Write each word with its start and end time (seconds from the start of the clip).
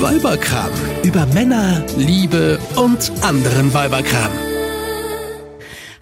Weiberkram. 0.00 0.70
Über 1.04 1.24
Männer, 1.26 1.82
Liebe 1.96 2.58
und 2.76 3.10
anderen 3.22 3.72
Weiberkram. 3.72 4.30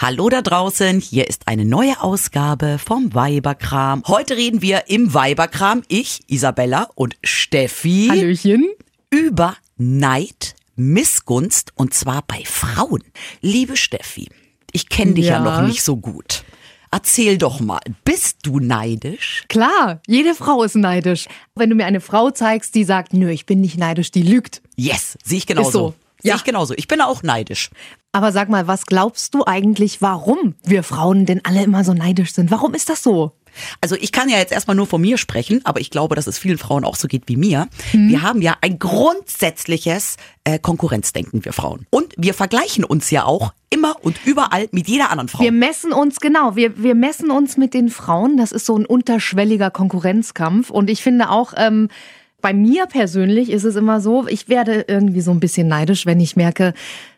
Hallo 0.01 0.29
da 0.29 0.43
draußen, 0.43 0.99
hier 1.01 1.29
ist 1.29 1.47
eine 1.47 1.65
neue 1.65 2.03
Ausgabe 2.03 2.79
vom 2.85 3.15
Weiberkram. 3.15 4.03
Heute 4.09 4.37
reden 4.37 4.63
wir 4.63 4.89
im 4.89 5.15
Weiberkram, 5.15 5.83
ich, 5.89 6.21
Isabella 6.27 6.89
und 6.97 7.17
Steffi, 7.23 8.09
Hallöchen. 8.11 8.69
über 9.11 9.57
Neid, 9.77 10.57
Missgunst 10.75 11.73
und 11.77 11.95
zwar 11.95 12.23
bei 12.27 12.43
Frauen. 12.45 13.05
Liebe 13.43 13.77
Steffi, 13.77 14.29
ich 14.73 14.89
kenne 14.89 15.15
dich 15.15 15.27
ja. 15.27 15.35
Ja. 15.35 15.41
noch 15.61 15.69
nicht 15.69 15.85
so 15.85 15.97
gut. 15.97 16.43
Erzähl 16.99 17.39
doch 17.39 17.59
mal, 17.59 17.81
bist 18.05 18.47
du 18.47 18.61
neidisch? 18.61 19.43
Klar, 19.49 20.01
jede 20.07 20.33
Frau 20.37 20.63
ist 20.63 20.77
neidisch. 20.77 21.27
Wenn 21.57 21.69
du 21.69 21.75
mir 21.75 21.87
eine 21.87 22.01
Frau 22.01 22.31
zeigst, 22.31 22.77
die 22.77 22.85
sagt, 22.85 23.13
nö, 23.13 23.31
ich 23.31 23.47
bin 23.47 23.61
nicht 23.61 23.77
neidisch, 23.77 24.13
die 24.13 24.23
lügt. 24.23 24.63
Yes, 24.77 25.19
sehe 25.25 25.39
ich 25.39 25.47
genauso. 25.49 25.67
Ist 25.69 25.73
so. 25.73 25.95
Sehe 26.23 26.31
Ja. 26.31 26.37
ich 26.37 26.45
genauso. 26.45 26.73
Ich 26.77 26.87
bin 26.87 27.01
auch 27.01 27.25
neidisch. 27.25 27.71
Aber 28.13 28.31
sag 28.31 28.49
mal, 28.49 28.69
was 28.69 28.87
glaubst 28.87 29.35
du 29.35 29.45
eigentlich, 29.45 30.03
warum 30.03 30.55
wir 30.63 30.85
Frauen 30.85 31.27
denn 31.27 31.41
alle 31.45 31.65
immer 31.65 31.83
so 31.83 31.95
neidisch 31.95 32.33
sind? 32.33 32.53
Warum 32.53 32.75
ist 32.75 32.89
das 32.89 33.03
so? 33.03 33.33
Also 33.81 33.97
ich 33.97 34.13
kann 34.13 34.29
ja 34.29 34.39
jetzt 34.39 34.53
erstmal 34.53 34.77
nur 34.77 34.87
von 34.87 35.01
mir 35.01 35.19
sprechen, 35.19 35.61
aber 35.65 35.81
ich 35.81 35.91
glaube, 35.91 36.15
dass 36.15 36.27
es 36.27 36.39
vielen 36.39 36.59
Frauen 36.59 36.85
auch 36.85 36.97
so 36.97 37.09
geht 37.09 37.25
wie 37.27 37.37
mir. 37.37 37.69
Mhm. 37.93 38.09
Wir 38.09 38.23
haben 38.23 38.43
ja 38.43 38.57
ein 38.61 38.79
grundsätzliches 38.79 40.17
äh, 40.45 40.59
Konkurrenzdenken, 40.59 41.45
wir 41.45 41.53
Frauen. 41.53 41.87
Und 41.91 42.15
wir 42.17 42.35
vergleichen 42.35 42.85
uns 42.85 43.11
ja 43.11 43.25
auch 43.25 43.53
immer 43.71 43.97
und 44.03 44.19
überall 44.25 44.69
mit 44.71 44.89
jeder 44.89 45.11
anderen 45.11 45.29
Frau. 45.29 45.43
Wir 45.43 45.53
messen 45.53 45.93
uns, 45.93 46.21
genau, 46.21 46.57
wir, 46.57 46.83
wir 46.83 46.95
messen 46.95 47.31
uns 47.31 47.57
mit 47.57 47.75
den 47.75 47.89
Frauen. 47.89 48.37
Das 48.37 48.53
ist 48.53 48.67
so 48.67 48.77
ein 48.77 48.87
unterschwelliger 48.87 49.71
Konkurrenzkampf. 49.71 50.71
Und 50.71 50.91
ich 50.91 51.03
finde 51.03 51.31
auch, 51.31 51.55
ähm, 51.57 51.89
bei 52.41 52.53
mir 52.53 52.87
persönlich 52.87 53.51
ist 53.51 53.65
es 53.65 53.75
immer 53.75 54.01
so, 54.01 54.27
ich 54.27 54.51
werde 54.51 54.85
irgendwie 54.87 55.23
so 55.23 55.31
ein 55.31 55.41
bisschen 55.41 55.67
neidisch, 55.67 56.05
wenn 56.05 56.21
ich 56.21 56.37
merke, 56.37 56.75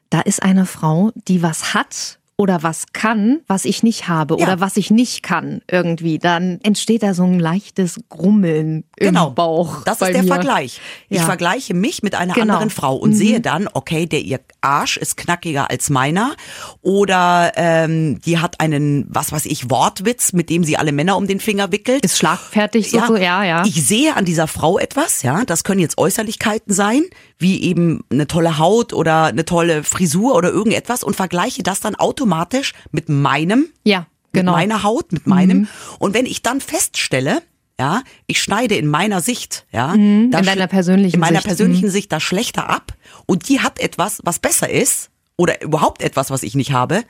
da 0.09 0.21
ist 0.21 0.41
eine 0.43 0.67
Frau, 0.67 1.11
die 1.27 1.43
was 1.43 1.75
hat 1.75 2.16
oder 2.39 2.63
was 2.63 2.85
kann, 2.93 3.41
was 3.47 3.65
ich 3.65 3.83
nicht 3.83 4.09
habe 4.09 4.37
Ja. 4.39 4.45
oder 4.47 4.61
was 4.61 4.77
ich 4.77 4.91
nicht 4.91 5.23
kann 5.23 5.63
irgendwie. 5.71 6.19
Dann 6.19 6.59
entsteht 6.63 7.03
da 7.03 7.15
so 7.15 7.25
ein 7.25 7.41
leichtes 7.41 7.99
Grummeln 8.11 8.85
Genau. 8.97 9.29
im 9.29 9.35
Bauch. 9.35 9.83
Das 9.85 10.03
ist 10.03 10.13
der 10.13 10.23
mir. 10.23 10.29
Vergleich. 10.29 10.81
Ich 11.09 11.19
Ja. 11.19 11.25
vergleiche 11.25 11.73
mich 11.73 12.03
mit 12.03 12.15
einer 12.15 12.35
Genau. 12.35 12.53
anderen 12.55 12.69
Frau 12.71 12.95
und 12.97 13.15
sehe 13.15 13.41
dann, 13.41 13.69
okay, 13.73 14.05
der 14.05 14.21
ihr 14.21 14.41
Arsch 14.61 14.99
ist 14.99 15.17
knackiger 15.17 15.71
als 15.71 15.89
meiner 15.89 16.35
oder 16.83 17.53
ähm, 17.57 18.21
die 18.21 18.39
hat 18.39 18.61
einen, 18.61 19.07
was 19.09 19.33
weiß 19.33 19.47
ich, 19.47 19.71
Wortwitz, 19.71 20.33
mit 20.35 20.51
dem 20.51 20.63
sie 20.63 20.77
alle 20.77 20.93
Männer 20.93 21.17
um 21.17 21.27
den 21.27 21.41
Finger 21.41 21.73
wickelt. 21.73 22.05
Ist 22.05 22.19
schlagfertig 22.19 22.91
so, 22.91 23.01
so, 23.07 23.17
ja, 23.17 23.45
ja. 23.45 23.65
Ich 23.65 23.83
sehe 23.87 24.15
an 24.15 24.27
dieser 24.27 24.47
Frau 24.47 24.79
etwas, 24.79 25.23
ja. 25.23 25.45
Das 25.47 25.65
können 25.65 25.81
jetzt 25.81 25.97
Äußerlichkeiten 25.97 26.75
sein, 26.75 27.03
wie 27.39 27.63
eben 27.63 28.03
eine 28.11 28.27
tolle 28.27 28.59
Haut 28.59 28.93
oder 28.93 29.25
eine 29.25 29.45
tolle 29.45 29.83
Frisur 29.85 30.35
oder 30.35 30.51
irgendetwas 30.51 31.03
und 31.05 31.17
vergleiche 31.17 31.63
das 31.63 31.81
dann 31.81 31.95
automatisch 31.95 32.73
mit 32.93 33.09
meinem, 33.09 33.67
ja, 33.85 34.07
genau. 34.33 34.53
mit 34.53 34.61
meiner 34.61 34.83
Haut, 34.83 35.13
mit 35.13 35.27
meinem. 35.27 35.69
Und 35.99 36.15
wenn 36.15 36.25
ich 36.27 36.43
dann 36.43 36.61
feststelle, 36.61 37.43
ja, 37.79 38.03
ich 38.27 38.41
schneide 38.41 38.75
in 38.77 38.87
meiner 38.87 39.21
Sicht, 39.21 39.67
ja, 39.71 39.89
Mhm. 39.89 40.25
in 40.25 40.31
deiner 40.31 40.67
persönlichen 40.67 41.17
in 41.17 41.21
meiner 41.21 41.37
Sicht. 41.37 41.45
Mhm. 41.45 41.49
persönlichen 41.49 41.91
Sicht 41.91 42.11
da 42.11 42.21
schlechter 42.21 42.71
ab 42.71 42.95
und 43.27 43.49
die 43.51 43.61
hat 43.61 43.79
etwas, 43.81 44.21
was 44.25 44.39
besser 44.39 44.71
ist 44.71 45.11
oder 45.37 45.61
überhaupt 45.63 46.01
etwas, 46.01 46.31
was 46.31 46.43
ich 46.43 46.55
nicht 46.55 46.73
habe, 46.73 47.03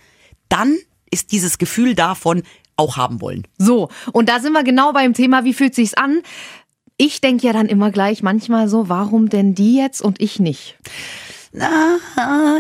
dann 0.49 0.77
ist 1.09 1.31
dieses 1.31 1.59
Gefühl 1.59 1.95
davon 1.95 2.43
auch 2.77 2.97
haben 2.97 3.21
wollen. 3.21 3.47
So, 3.59 3.89
und 4.13 4.29
da 4.29 4.41
sind 4.41 4.53
wir 4.55 4.65
genau 4.65 4.93
beim 4.93 5.15
Thema, 5.15 5.45
wie 5.45 5.55
fühlt 5.55 5.75
sich's 5.77 5.95
an? 5.95 6.21
Ich 6.99 7.21
denke 7.21 7.47
ja 7.47 7.53
dann 7.53 7.67
immer 7.67 7.91
gleich 7.91 8.23
manchmal 8.23 8.69
so, 8.69 8.89
warum 8.89 9.29
denn 9.29 9.55
die 9.55 9.77
jetzt 9.77 10.01
und 10.01 10.21
ich 10.21 10.39
nicht? 10.41 10.79
Na, 11.53 11.99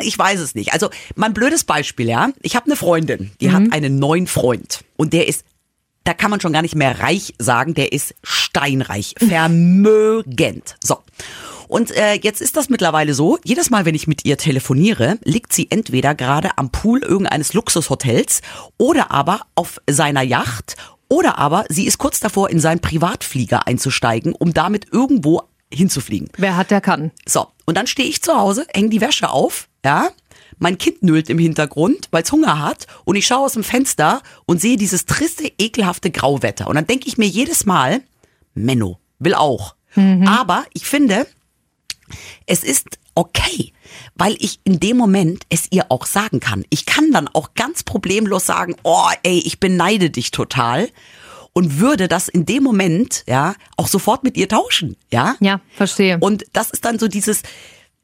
ich 0.02 0.18
weiß 0.18 0.40
es 0.40 0.54
nicht. 0.54 0.72
Also, 0.72 0.88
mein 1.14 1.34
blödes 1.34 1.64
Beispiel, 1.64 2.08
ja. 2.08 2.30
Ich 2.42 2.56
habe 2.56 2.66
eine 2.66 2.76
Freundin, 2.76 3.30
die 3.40 3.48
Mhm. 3.48 3.52
hat 3.52 3.72
einen 3.72 3.98
neuen 3.98 4.26
Freund 4.26 4.80
und 4.96 5.12
der 5.12 5.28
ist, 5.28 5.44
da 6.04 6.14
kann 6.14 6.30
man 6.30 6.40
schon 6.40 6.52
gar 6.52 6.62
nicht 6.62 6.74
mehr 6.76 7.00
reich 7.00 7.34
sagen, 7.38 7.74
der 7.74 7.92
ist 7.92 8.14
steinreich, 8.22 9.14
vermögend. 9.18 10.76
So. 10.82 10.98
Und 11.68 11.90
äh, 11.96 12.14
jetzt 12.14 12.40
ist 12.40 12.56
das 12.56 12.68
mittlerweile 12.68 13.12
so, 13.12 13.38
jedes 13.42 13.70
Mal, 13.70 13.84
wenn 13.86 13.96
ich 13.96 14.06
mit 14.06 14.24
ihr 14.24 14.38
telefoniere, 14.38 15.18
liegt 15.24 15.52
sie 15.52 15.66
entweder 15.70 16.14
gerade 16.14 16.50
am 16.56 16.70
Pool 16.70 17.02
irgendeines 17.02 17.54
Luxushotels 17.54 18.40
oder 18.78 19.10
aber 19.10 19.40
auf 19.56 19.80
seiner 19.90 20.22
Yacht 20.22 20.76
oder 21.08 21.38
aber 21.38 21.64
sie 21.68 21.86
ist 21.86 21.98
kurz 21.98 22.20
davor, 22.20 22.50
in 22.50 22.60
seinen 22.60 22.80
Privatflieger 22.80 23.66
einzusteigen, 23.66 24.34
um 24.34 24.52
damit 24.52 24.86
irgendwo 24.92 25.42
hinzufliegen. 25.72 26.28
Wer 26.36 26.56
hat, 26.56 26.70
der 26.70 26.80
kann. 26.80 27.10
So, 27.26 27.48
und 27.64 27.76
dann 27.76 27.86
stehe 27.86 28.08
ich 28.08 28.22
zu 28.22 28.36
Hause, 28.36 28.66
hänge 28.74 28.90
die 28.90 29.00
Wäsche 29.00 29.30
auf, 29.30 29.68
ja. 29.84 30.10
Mein 30.58 30.78
Kind 30.78 31.02
nüllt 31.02 31.28
im 31.28 31.38
Hintergrund, 31.38 32.08
weil 32.12 32.22
es 32.22 32.32
Hunger 32.32 32.60
hat. 32.60 32.86
Und 33.04 33.16
ich 33.16 33.26
schaue 33.26 33.44
aus 33.44 33.52
dem 33.52 33.64
Fenster 33.64 34.22
und 34.46 34.58
sehe 34.58 34.78
dieses 34.78 35.04
triste, 35.04 35.52
ekelhafte 35.58 36.10
Grauwetter. 36.10 36.66
Und 36.68 36.76
dann 36.76 36.86
denke 36.86 37.08
ich 37.08 37.18
mir 37.18 37.26
jedes 37.26 37.66
Mal, 37.66 38.02
Menno, 38.54 38.98
will 39.18 39.34
auch. 39.34 39.74
Aber 40.26 40.64
ich 40.72 40.86
finde, 40.86 41.26
es 42.46 42.64
ist 42.64 42.98
okay, 43.14 43.72
weil 44.16 44.36
ich 44.40 44.60
in 44.64 44.80
dem 44.80 44.96
Moment 44.96 45.44
es 45.48 45.66
ihr 45.70 45.86
auch 45.90 46.06
sagen 46.06 46.40
kann. 46.40 46.64
Ich 46.70 46.86
kann 46.86 47.12
dann 47.12 47.28
auch 47.28 47.54
ganz 47.54 47.82
problemlos 47.82 48.46
sagen, 48.46 48.76
oh 48.82 49.08
ey, 49.22 49.38
ich 49.38 49.60
beneide 49.60 50.10
dich 50.10 50.30
total 50.30 50.88
und 51.52 51.78
würde 51.78 52.08
das 52.08 52.28
in 52.28 52.44
dem 52.44 52.62
Moment, 52.62 53.24
ja, 53.26 53.54
auch 53.76 53.88
sofort 53.88 54.24
mit 54.24 54.36
ihr 54.36 54.48
tauschen, 54.48 54.96
ja? 55.10 55.36
Ja, 55.40 55.60
verstehe. 55.74 56.18
Und 56.18 56.44
das 56.52 56.70
ist 56.70 56.84
dann 56.84 56.98
so 56.98 57.08
dieses, 57.08 57.42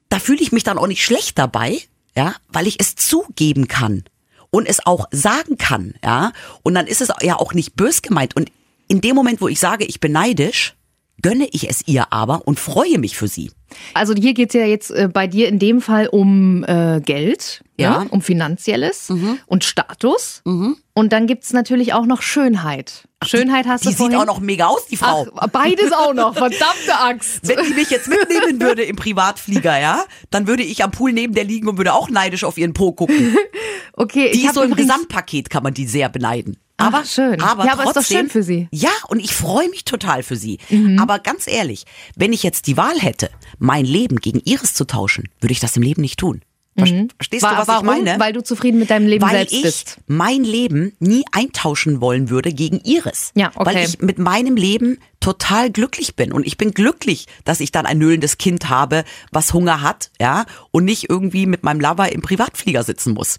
da 0.09 0.19
fühle 0.19 0.41
ich 0.41 0.53
mich 0.53 0.65
dann 0.65 0.79
auch 0.79 0.87
nicht 0.87 1.05
schlecht 1.05 1.39
dabei, 1.39 1.79
ja, 2.17 2.35
weil 2.49 2.67
ich 2.67 2.79
es 2.79 2.95
zugeben 2.95 3.69
kann 3.69 4.05
und 4.51 4.67
es 4.67 4.85
auch 4.87 5.07
sagen 5.11 5.57
kann, 5.59 5.95
ja. 6.05 6.33
Und 6.63 6.75
dann 6.75 6.87
ist 6.87 7.01
es 7.01 7.09
ja 7.23 7.37
auch 7.37 7.55
nicht 7.55 7.75
bös 7.75 8.03
gemeint. 8.03 8.37
Und 8.37 8.51
in 8.89 9.01
dem 9.01 9.15
Moment, 9.15 9.41
wo 9.41 9.49
ich 9.49 9.61
sage, 9.61 9.85
ich 9.85 10.01
bin 10.01 10.13
neidisch, 10.13 10.75
gönne 11.21 11.47
ich 11.53 11.69
es 11.69 11.83
ihr 11.87 12.13
aber 12.13 12.43
und 12.47 12.59
freue 12.59 12.99
mich 12.99 13.17
für 13.17 13.29
sie. 13.29 13.51
Also 13.95 14.15
hier 14.15 14.35
geht's 14.35 14.55
ja 14.55 14.65
jetzt 14.67 14.91
äh, 14.91 15.09
bei 15.13 15.27
dir 15.27 15.49
in 15.49 15.59
dem 15.59 15.81
Fall 15.81 16.07
um 16.09 16.63
äh, 16.65 17.01
Geld, 17.05 17.63
ja. 17.79 18.03
Ja. 18.03 18.07
um 18.11 18.21
finanzielles 18.21 19.11
und 19.47 19.65
Status. 19.65 20.43
Und 20.45 21.13
dann 21.13 21.27
gibt's 21.27 21.53
natürlich 21.53 21.93
auch 21.95 22.05
noch 22.07 22.21
Schönheit. 22.23 23.09
Schönheit 23.25 23.67
hast 23.67 23.83
Die 23.83 23.87
du 23.87 23.91
sieht 23.91 23.99
vorhin. 23.99 24.19
auch 24.19 24.27
noch 24.27 24.41
mega 24.41 24.67
aus, 24.67 24.87
die 24.87 24.97
Frau. 24.97 25.27
Ach, 25.37 25.47
beides 25.49 25.93
auch 25.93 26.13
noch, 26.13 26.35
verdammte 26.35 26.95
Axt. 26.99 27.41
Wenn 27.49 27.65
die 27.65 27.75
mich 27.75 27.89
jetzt 27.91 28.09
mitnehmen 28.09 28.61
würde 28.61 28.83
im 28.83 28.97
Privatflieger, 28.97 29.81
ja, 29.81 30.05
dann 30.31 30.47
würde 30.49 30.63
ich 30.65 30.83
am 30.85 30.91
Pool 30.91 31.13
neben 31.13 31.35
der 31.35 31.45
liegen 31.45 31.69
und 31.69 31.77
würde 31.79 31.95
auch 31.95 32.11
neidisch 32.11 32.45
auf 32.45 32.59
ihren 32.59 32.73
Po 32.75 32.93
gucken. 32.93 33.37
Okay, 33.95 34.31
Die 34.33 34.39
ich 34.39 34.45
ist 34.47 34.55
so 34.55 34.63
im 34.63 34.71
übrigens- 34.73 34.89
Gesamtpaket, 34.91 35.51
kann 35.51 35.63
man 35.63 35.75
die 35.75 35.87
sehr 35.87 36.09
beneiden. 36.09 36.57
Ach, 36.83 36.87
Aber 36.89 37.05
schön. 37.05 37.41
Aber 37.41 37.65
Ja, 37.65 37.73
aber 37.73 37.85
ist 37.85 37.93
trotzdem, 37.95 38.17
doch 38.17 38.23
schön 38.23 38.31
für 38.31 38.43
sie. 38.43 38.61
Mhm. 38.61 38.69
Ja, 38.71 38.91
und 39.09 39.21
ich 39.21 39.33
freue 39.33 39.69
mich 39.69 39.85
total 39.85 40.23
für 40.23 40.37
sie. 40.37 40.59
Aber 40.99 41.19
ganz 41.19 41.47
ehrlich, 41.47 41.85
wenn 42.17 42.33
ich 42.33 42.43
jetzt 42.43 42.67
die 42.67 42.77
Wahl 42.77 42.99
hätte, 42.99 43.31
mein 43.59 43.85
Leben 43.85 44.17
gegen 44.17 44.41
ihres 44.45 44.75
zu 44.75 44.85
tauschen, 44.85 45.29
würde 45.41 45.53
ich 45.53 45.61
das 45.61 45.77
im 45.77 45.83
Leben 45.83 46.03
nicht 46.03 46.19
tun. 46.19 46.43
Ver- 46.75 46.87
Verstehst 47.19 47.43
du, 47.43 47.47
Wa- 47.49 47.59
was 47.59 47.69
Warum? 47.69 47.87
ich 47.87 48.05
meine? 48.05 48.19
Weil 48.19 48.33
du 48.33 48.43
zufrieden 48.43 48.79
mit 48.79 48.89
deinem 48.89 49.07
Leben 49.07 49.23
Weil 49.23 49.33
selbst 49.37 49.53
ich 49.53 49.63
bist. 49.63 49.97
mein 50.07 50.43
Leben 50.43 50.97
nie 51.01 51.23
eintauschen 51.31 52.01
wollen 52.01 52.31
würde 52.31 52.51
gegen 52.53 52.81
ihres. 52.83 53.31
Ja, 53.35 53.51
okay. 53.55 53.67
Weil 53.75 53.85
ich 53.85 54.01
mit 54.01 54.19
meinem 54.19 54.57
Leben 54.57 54.99
total 55.21 55.71
glücklich 55.71 56.17
bin. 56.17 56.33
Und 56.33 56.47
ich 56.47 56.57
bin 56.57 56.71
glücklich, 56.73 57.27
dass 57.45 57.61
ich 57.61 57.73
dann 57.73 57.85
ein 57.85 57.99
nölendes 57.99 58.39
Kind 58.39 58.71
habe, 58.71 59.05
was 59.31 59.53
Hunger 59.53 59.83
hat, 59.83 60.11
ja, 60.21 60.47
und 60.71 60.85
nicht 60.87 61.11
irgendwie 61.11 61.45
mit 61.47 61.63
meinem 61.63 61.81
Lover 61.81 62.11
im 62.11 62.23
Privatflieger 62.23 62.83
sitzen 62.83 63.13
muss. 63.13 63.39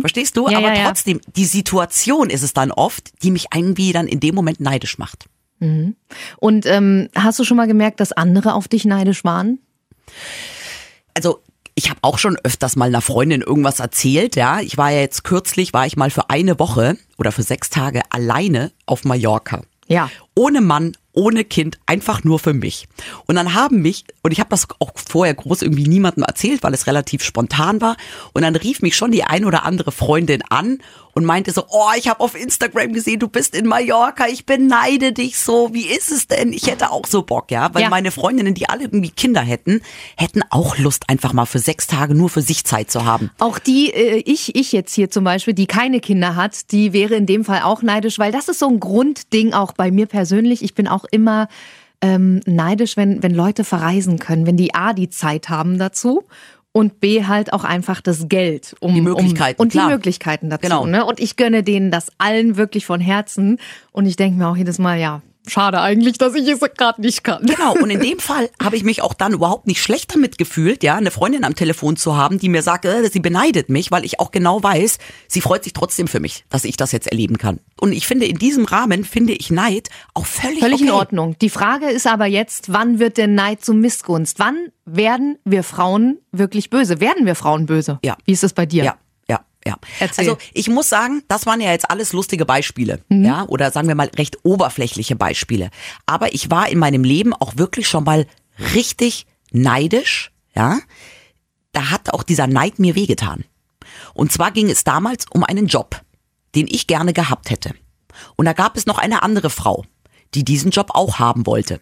Verstehst 0.00 0.36
du? 0.36 0.44
Mhm. 0.46 0.52
Ja, 0.52 0.58
Aber 0.58 0.68
ja, 0.68 0.80
ja. 0.80 0.84
trotzdem, 0.86 1.20
die 1.36 1.46
Situation 1.46 2.28
ist 2.28 2.42
es 2.42 2.52
dann 2.52 2.70
oft, 2.70 3.22
die 3.22 3.30
mich 3.30 3.46
irgendwie 3.54 3.92
dann 3.92 4.06
in 4.06 4.20
dem 4.20 4.34
Moment 4.34 4.60
neidisch 4.60 4.98
macht. 4.98 5.24
Und 5.60 6.66
ähm, 6.66 7.08
hast 7.16 7.38
du 7.38 7.44
schon 7.44 7.56
mal 7.56 7.66
gemerkt, 7.66 7.98
dass 8.00 8.12
andere 8.12 8.52
auf 8.52 8.68
dich 8.68 8.84
neidisch 8.84 9.24
waren? 9.24 9.58
also 11.14 11.40
ich 11.74 11.90
habe 11.90 11.98
auch 12.02 12.18
schon 12.18 12.36
öfters 12.42 12.76
mal 12.76 12.86
einer 12.86 13.00
Freundin 13.00 13.42
irgendwas 13.42 13.80
erzählt, 13.80 14.36
ja. 14.36 14.60
Ich 14.60 14.76
war 14.76 14.90
ja 14.90 15.00
jetzt 15.00 15.24
kürzlich, 15.24 15.72
war 15.72 15.86
ich 15.86 15.96
mal 15.96 16.10
für 16.10 16.30
eine 16.30 16.58
Woche 16.58 16.96
oder 17.18 17.32
für 17.32 17.42
sechs 17.42 17.70
Tage 17.70 18.02
alleine 18.10 18.72
auf 18.86 19.04
Mallorca. 19.04 19.62
Ja. 19.86 20.10
Ohne 20.34 20.60
Mann, 20.60 20.96
ohne 21.12 21.44
Kind, 21.44 21.78
einfach 21.86 22.24
nur 22.24 22.38
für 22.38 22.54
mich. 22.54 22.88
Und 23.26 23.34
dann 23.36 23.54
haben 23.54 23.82
mich, 23.82 24.04
und 24.22 24.32
ich 24.32 24.40
habe 24.40 24.50
das 24.50 24.66
auch 24.78 24.92
vorher 24.94 25.34
groß 25.34 25.62
irgendwie 25.62 25.86
niemandem 25.86 26.24
erzählt, 26.24 26.62
weil 26.62 26.74
es 26.74 26.86
relativ 26.86 27.22
spontan 27.22 27.80
war, 27.80 27.96
und 28.32 28.42
dann 28.42 28.56
rief 28.56 28.80
mich 28.80 28.96
schon 28.96 29.12
die 29.12 29.24
ein 29.24 29.44
oder 29.44 29.64
andere 29.64 29.92
Freundin 29.92 30.42
an 30.48 30.78
und 31.14 31.24
meinte 31.24 31.52
so, 31.52 31.64
oh, 31.70 31.90
ich 31.96 32.08
habe 32.08 32.20
auf 32.20 32.34
Instagram 32.40 32.92
gesehen, 32.92 33.20
du 33.20 33.28
bist 33.28 33.54
in 33.54 33.66
Mallorca, 33.66 34.26
ich 34.28 34.46
beneide 34.46 35.12
dich 35.12 35.38
so, 35.38 35.70
wie 35.72 35.86
ist 35.86 36.10
es 36.10 36.26
denn? 36.26 36.52
Ich 36.52 36.66
hätte 36.66 36.90
auch 36.90 37.06
so 37.06 37.22
Bock, 37.22 37.50
ja, 37.50 37.72
weil 37.72 37.82
Ja. 37.82 37.88
meine 37.88 38.10
Freundinnen, 38.10 38.54
die 38.54 38.68
alle 38.68 38.82
irgendwie 38.84 39.10
Kinder 39.10 39.40
hätten, 39.40 39.80
hätten 40.16 40.42
auch 40.50 40.76
Lust, 40.78 41.08
einfach 41.08 41.32
mal 41.32 41.46
für 41.46 41.58
sechs 41.60 41.86
Tage 41.86 42.14
nur 42.14 42.28
für 42.30 42.42
sich 42.42 42.64
Zeit 42.64 42.90
zu 42.90 43.04
haben. 43.04 43.30
Auch 43.38 43.58
die, 43.58 43.92
äh, 43.92 44.22
ich, 44.26 44.54
ich 44.56 44.72
jetzt 44.72 44.94
hier 44.94 45.10
zum 45.10 45.24
Beispiel, 45.24 45.54
die 45.54 45.66
keine 45.66 46.00
Kinder 46.00 46.36
hat, 46.36 46.72
die 46.72 46.92
wäre 46.92 47.14
in 47.14 47.26
dem 47.26 47.44
Fall 47.44 47.62
auch 47.62 47.82
neidisch, 47.82 48.18
weil 48.18 48.32
das 48.32 48.48
ist 48.48 48.58
so 48.58 48.68
ein 48.68 48.80
Grundding 48.80 49.52
auch 49.52 49.72
bei 49.72 49.90
mir 49.90 50.06
persönlich. 50.06 50.62
Ich 50.62 50.74
bin 50.74 50.88
auch 50.88 51.04
immer 51.10 51.48
ähm, 52.00 52.40
neidisch, 52.44 52.96
wenn, 52.96 53.22
wenn 53.22 53.34
Leute 53.34 53.64
verreisen 53.64 54.18
können, 54.18 54.46
wenn 54.46 54.56
die 54.56 54.74
A, 54.74 54.92
die 54.92 55.08
Zeit 55.08 55.48
haben 55.48 55.78
dazu 55.78 56.24
und 56.76 56.98
B 56.98 57.24
halt 57.24 57.52
auch 57.52 57.62
einfach 57.62 58.00
das 58.00 58.28
Geld 58.28 58.74
um 58.80 58.94
Die 58.94 59.00
Möglichkeiten, 59.00 59.60
um, 59.60 59.66
und 59.66 59.72
klar. 59.72 59.86
die 59.86 59.92
Möglichkeiten 59.94 60.50
dazu. 60.50 60.62
Genau. 60.62 60.86
Ne? 60.86 61.04
Und 61.04 61.20
ich 61.20 61.36
gönne 61.36 61.62
denen 61.62 61.92
das 61.92 62.08
allen 62.18 62.56
wirklich 62.56 62.84
von 62.84 63.00
Herzen. 63.00 63.58
Und 63.92 64.06
ich 64.06 64.16
denke 64.16 64.38
mir 64.38 64.48
auch 64.48 64.56
jedes 64.56 64.80
Mal, 64.80 64.98
ja, 64.98 65.22
schade 65.46 65.80
eigentlich, 65.80 66.18
dass 66.18 66.34
ich 66.34 66.48
es 66.48 66.60
gerade 66.60 67.00
nicht 67.00 67.24
kann. 67.24 67.44
Genau, 67.44 67.74
und 67.74 67.90
in 67.90 68.00
dem 68.00 68.18
Fall 68.20 68.50
habe 68.62 68.76
ich 68.76 68.84
mich 68.84 69.02
auch 69.02 69.14
dann 69.14 69.32
überhaupt 69.32 69.66
nicht 69.66 69.82
schlecht 69.82 70.14
damit 70.14 70.38
gefühlt, 70.38 70.82
ja, 70.82 70.96
eine 70.96 71.10
Freundin 71.10 71.44
am 71.44 71.54
Telefon 71.54 71.96
zu 71.96 72.16
haben, 72.16 72.38
die 72.38 72.48
mir 72.48 72.62
sagt, 72.62 72.84
äh, 72.84 73.08
sie 73.08 73.20
beneidet 73.20 73.68
mich, 73.68 73.90
weil 73.90 74.04
ich 74.04 74.20
auch 74.20 74.30
genau 74.30 74.62
weiß, 74.62 74.98
sie 75.28 75.40
freut 75.40 75.64
sich 75.64 75.72
trotzdem 75.72 76.08
für 76.08 76.20
mich, 76.20 76.44
dass 76.48 76.64
ich 76.64 76.76
das 76.76 76.92
jetzt 76.92 77.08
erleben 77.08 77.38
kann. 77.38 77.60
Und 77.80 77.92
ich 77.92 78.06
finde, 78.06 78.26
in 78.26 78.38
diesem 78.38 78.64
Rahmen 78.64 79.04
finde 79.04 79.32
ich 79.32 79.50
Neid 79.50 79.88
auch 80.14 80.26
völlig, 80.26 80.60
Völlig 80.60 80.76
okay. 80.76 80.84
in 80.84 80.90
Ordnung. 80.90 81.36
Die 81.40 81.50
Frage 81.50 81.86
ist 81.86 82.06
aber 82.06 82.26
jetzt, 82.26 82.72
wann 82.72 82.98
wird 82.98 83.18
der 83.18 83.26
Neid 83.26 83.64
zum 83.64 83.80
Missgunst? 83.80 84.38
Wann 84.38 84.68
werden 84.84 85.38
wir 85.44 85.62
Frauen 85.62 86.18
wirklich 86.32 86.70
böse? 86.70 87.00
Werden 87.00 87.26
wir 87.26 87.34
Frauen 87.34 87.66
böse? 87.66 87.98
Ja. 88.04 88.16
Wie 88.24 88.32
ist 88.32 88.44
es 88.44 88.52
bei 88.52 88.66
dir? 88.66 88.84
Ja, 88.84 88.96
ja. 89.66 89.76
Erzähl. 90.00 90.24
Mhm. 90.24 90.30
Also 90.30 90.42
ich 90.52 90.68
muss 90.68 90.88
sagen, 90.88 91.22
das 91.28 91.46
waren 91.46 91.60
ja 91.60 91.70
jetzt 91.70 91.90
alles 91.90 92.12
lustige 92.12 92.44
Beispiele, 92.44 93.00
ja, 93.08 93.44
oder 93.48 93.70
sagen 93.70 93.88
wir 93.88 93.94
mal 93.94 94.10
recht 94.16 94.38
oberflächliche 94.44 95.16
Beispiele. 95.16 95.70
Aber 96.06 96.34
ich 96.34 96.50
war 96.50 96.68
in 96.68 96.78
meinem 96.78 97.04
Leben 97.04 97.32
auch 97.32 97.56
wirklich 97.56 97.88
schon 97.88 98.04
mal 98.04 98.26
richtig 98.74 99.26
neidisch, 99.52 100.32
ja. 100.54 100.78
Da 101.72 101.90
hat 101.90 102.12
auch 102.12 102.22
dieser 102.22 102.46
Neid 102.46 102.78
mir 102.78 102.94
wehgetan. 102.94 103.44
Und 104.14 104.30
zwar 104.30 104.52
ging 104.52 104.70
es 104.70 104.84
damals 104.84 105.26
um 105.30 105.42
einen 105.42 105.66
Job, 105.66 106.00
den 106.54 106.68
ich 106.68 106.86
gerne 106.86 107.12
gehabt 107.12 107.50
hätte. 107.50 107.74
Und 108.36 108.44
da 108.44 108.52
gab 108.52 108.76
es 108.76 108.86
noch 108.86 108.98
eine 108.98 109.22
andere 109.22 109.50
Frau, 109.50 109.84
die 110.34 110.44
diesen 110.44 110.70
Job 110.70 110.90
auch 110.90 111.18
haben 111.18 111.46
wollte. 111.46 111.80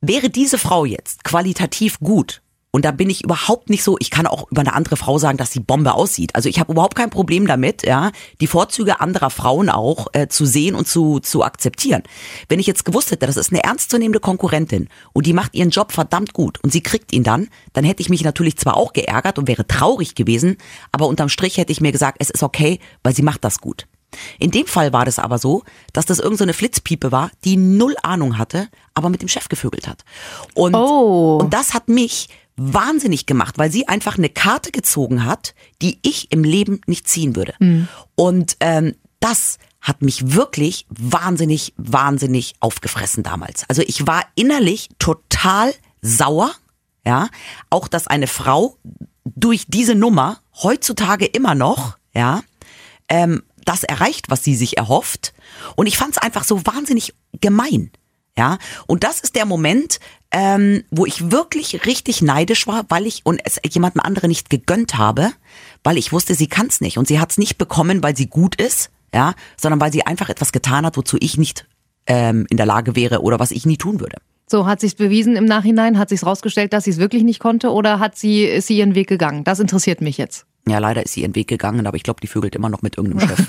Wäre 0.00 0.28
diese 0.28 0.58
Frau 0.58 0.84
jetzt 0.84 1.24
qualitativ 1.24 1.98
gut, 2.00 2.42
und 2.74 2.84
da 2.84 2.90
bin 2.90 3.08
ich 3.08 3.22
überhaupt 3.22 3.70
nicht 3.70 3.84
so, 3.84 3.96
ich 4.00 4.10
kann 4.10 4.26
auch 4.26 4.50
über 4.50 4.62
eine 4.62 4.72
andere 4.72 4.96
Frau 4.96 5.16
sagen, 5.16 5.38
dass 5.38 5.52
sie 5.52 5.60
Bombe 5.60 5.94
aussieht. 5.94 6.34
Also 6.34 6.48
ich 6.48 6.58
habe 6.58 6.72
überhaupt 6.72 6.96
kein 6.96 7.08
Problem 7.08 7.46
damit, 7.46 7.86
ja, 7.86 8.10
die 8.40 8.48
Vorzüge 8.48 9.00
anderer 9.00 9.30
Frauen 9.30 9.70
auch 9.70 10.08
äh, 10.12 10.26
zu 10.26 10.44
sehen 10.44 10.74
und 10.74 10.88
zu, 10.88 11.20
zu 11.20 11.44
akzeptieren. 11.44 12.02
Wenn 12.48 12.58
ich 12.58 12.66
jetzt 12.66 12.84
gewusst 12.84 13.12
hätte, 13.12 13.26
das 13.26 13.36
ist 13.36 13.52
eine 13.52 13.62
ernstzunehmende 13.62 14.18
Konkurrentin 14.18 14.88
und 15.12 15.24
die 15.24 15.34
macht 15.34 15.54
ihren 15.54 15.70
Job 15.70 15.92
verdammt 15.92 16.32
gut 16.32 16.58
und 16.64 16.72
sie 16.72 16.80
kriegt 16.80 17.12
ihn 17.12 17.22
dann, 17.22 17.46
dann 17.74 17.84
hätte 17.84 18.02
ich 18.02 18.08
mich 18.08 18.24
natürlich 18.24 18.56
zwar 18.56 18.76
auch 18.76 18.92
geärgert 18.92 19.38
und 19.38 19.46
wäre 19.46 19.68
traurig 19.68 20.16
gewesen, 20.16 20.56
aber 20.90 21.06
unterm 21.06 21.28
Strich 21.28 21.58
hätte 21.58 21.70
ich 21.70 21.80
mir 21.80 21.92
gesagt, 21.92 22.16
es 22.18 22.28
ist 22.28 22.42
okay, 22.42 22.80
weil 23.04 23.14
sie 23.14 23.22
macht 23.22 23.44
das 23.44 23.60
gut. 23.60 23.86
In 24.40 24.50
dem 24.50 24.66
Fall 24.66 24.92
war 24.92 25.04
das 25.04 25.20
aber 25.20 25.38
so, 25.38 25.62
dass 25.92 26.06
das 26.06 26.18
irgendeine 26.18 26.38
so 26.38 26.44
eine 26.44 26.52
Flitzpiepe 26.54 27.12
war, 27.12 27.30
die 27.44 27.56
null 27.56 27.94
Ahnung 28.02 28.36
hatte, 28.36 28.68
aber 28.94 29.10
mit 29.10 29.22
dem 29.22 29.28
Chef 29.28 29.48
gevögelt 29.48 29.86
hat. 29.86 30.04
Und, 30.54 30.74
Oh. 30.74 31.38
und 31.40 31.54
das 31.54 31.72
hat 31.74 31.88
mich 31.88 32.28
wahnsinnig 32.56 33.26
gemacht, 33.26 33.58
weil 33.58 33.70
sie 33.70 33.88
einfach 33.88 34.16
eine 34.16 34.28
Karte 34.28 34.70
gezogen 34.70 35.24
hat, 35.24 35.54
die 35.82 35.98
ich 36.02 36.30
im 36.32 36.44
Leben 36.44 36.80
nicht 36.86 37.08
ziehen 37.08 37.36
würde. 37.36 37.54
Und 38.14 38.56
ähm, 38.60 38.94
das 39.20 39.58
hat 39.80 40.02
mich 40.02 40.34
wirklich 40.34 40.86
wahnsinnig, 40.88 41.74
wahnsinnig 41.76 42.54
aufgefressen 42.60 43.22
damals. 43.22 43.68
Also 43.68 43.82
ich 43.82 44.06
war 44.06 44.24
innerlich 44.34 44.88
total 44.98 45.74
sauer, 46.00 46.52
ja, 47.04 47.28
auch 47.70 47.88
dass 47.88 48.06
eine 48.06 48.26
Frau 48.26 48.78
durch 49.24 49.66
diese 49.68 49.94
Nummer 49.94 50.40
heutzutage 50.62 51.26
immer 51.26 51.54
noch, 51.54 51.98
ja, 52.14 52.42
ähm, 53.08 53.42
das 53.64 53.84
erreicht, 53.84 54.30
was 54.30 54.44
sie 54.44 54.54
sich 54.54 54.76
erhofft. 54.76 55.34
Und 55.76 55.86
ich 55.86 55.96
fand 55.96 56.12
es 56.12 56.18
einfach 56.18 56.44
so 56.44 56.64
wahnsinnig 56.66 57.14
gemein. 57.40 57.90
Ja, 58.36 58.58
und 58.86 59.04
das 59.04 59.20
ist 59.20 59.36
der 59.36 59.46
Moment, 59.46 60.00
ähm, 60.32 60.82
wo 60.90 61.06
ich 61.06 61.30
wirklich 61.30 61.86
richtig 61.86 62.20
neidisch 62.20 62.66
war, 62.66 62.84
weil 62.88 63.06
ich 63.06 63.20
und 63.24 63.40
es 63.44 63.60
jemandem 63.70 64.00
anderen 64.00 64.28
nicht 64.28 64.50
gegönnt 64.50 64.98
habe, 64.98 65.30
weil 65.84 65.98
ich 65.98 66.12
wusste, 66.12 66.34
sie 66.34 66.48
kann 66.48 66.66
es 66.66 66.80
nicht 66.80 66.98
und 66.98 67.06
sie 67.06 67.20
hat 67.20 67.30
es 67.30 67.38
nicht 67.38 67.58
bekommen, 67.58 68.02
weil 68.02 68.16
sie 68.16 68.26
gut 68.26 68.60
ist, 68.60 68.90
ja, 69.14 69.34
sondern 69.56 69.80
weil 69.80 69.92
sie 69.92 70.04
einfach 70.04 70.28
etwas 70.28 70.50
getan 70.50 70.84
hat, 70.84 70.96
wozu 70.96 71.16
ich 71.20 71.38
nicht 71.38 71.68
ähm, 72.08 72.46
in 72.50 72.56
der 72.56 72.66
Lage 72.66 72.96
wäre 72.96 73.22
oder 73.22 73.38
was 73.38 73.52
ich 73.52 73.66
nie 73.66 73.76
tun 73.76 74.00
würde. 74.00 74.18
So, 74.46 74.66
hat 74.66 74.80
sich's 74.80 74.94
bewiesen 74.94 75.36
im 75.36 75.46
Nachhinein? 75.46 75.98
Hat 75.98 76.08
sich's 76.08 76.26
rausgestellt, 76.26 76.72
dass 76.72 76.84
sie 76.84 76.90
es 76.90 76.98
wirklich 76.98 77.22
nicht 77.22 77.40
konnte? 77.40 77.70
Oder 77.70 77.98
hat 77.98 78.16
sie, 78.16 78.44
ist 78.44 78.66
sie 78.66 78.78
ihren 78.78 78.94
Weg 78.94 79.08
gegangen? 79.08 79.44
Das 79.44 79.58
interessiert 79.58 80.00
mich 80.00 80.18
jetzt. 80.18 80.44
Ja, 80.66 80.78
leider 80.78 81.04
ist 81.04 81.12
sie 81.12 81.20
ihren 81.20 81.34
Weg 81.34 81.48
gegangen, 81.48 81.86
aber 81.86 81.96
ich 81.98 82.02
glaube, 82.04 82.20
die 82.22 82.26
vögelt 82.26 82.54
immer 82.54 82.70
noch 82.70 82.80
mit 82.80 82.96
irgendeinem 82.96 83.28
Chef. 83.28 83.48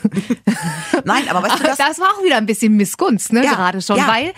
Nein, 1.06 1.24
aber 1.30 1.44
weißt 1.44 1.60
du, 1.60 1.64
das, 1.64 1.78
das 1.78 2.00
war 2.00 2.08
auch 2.10 2.24
wieder 2.24 2.36
ein 2.36 2.46
bisschen 2.46 2.76
Missgunst, 2.76 3.32
ne, 3.32 3.44
Ja, 3.46 3.54
gerade 3.54 3.82
schon. 3.82 3.96
ja. 3.96 4.08
Weil, 4.08 4.34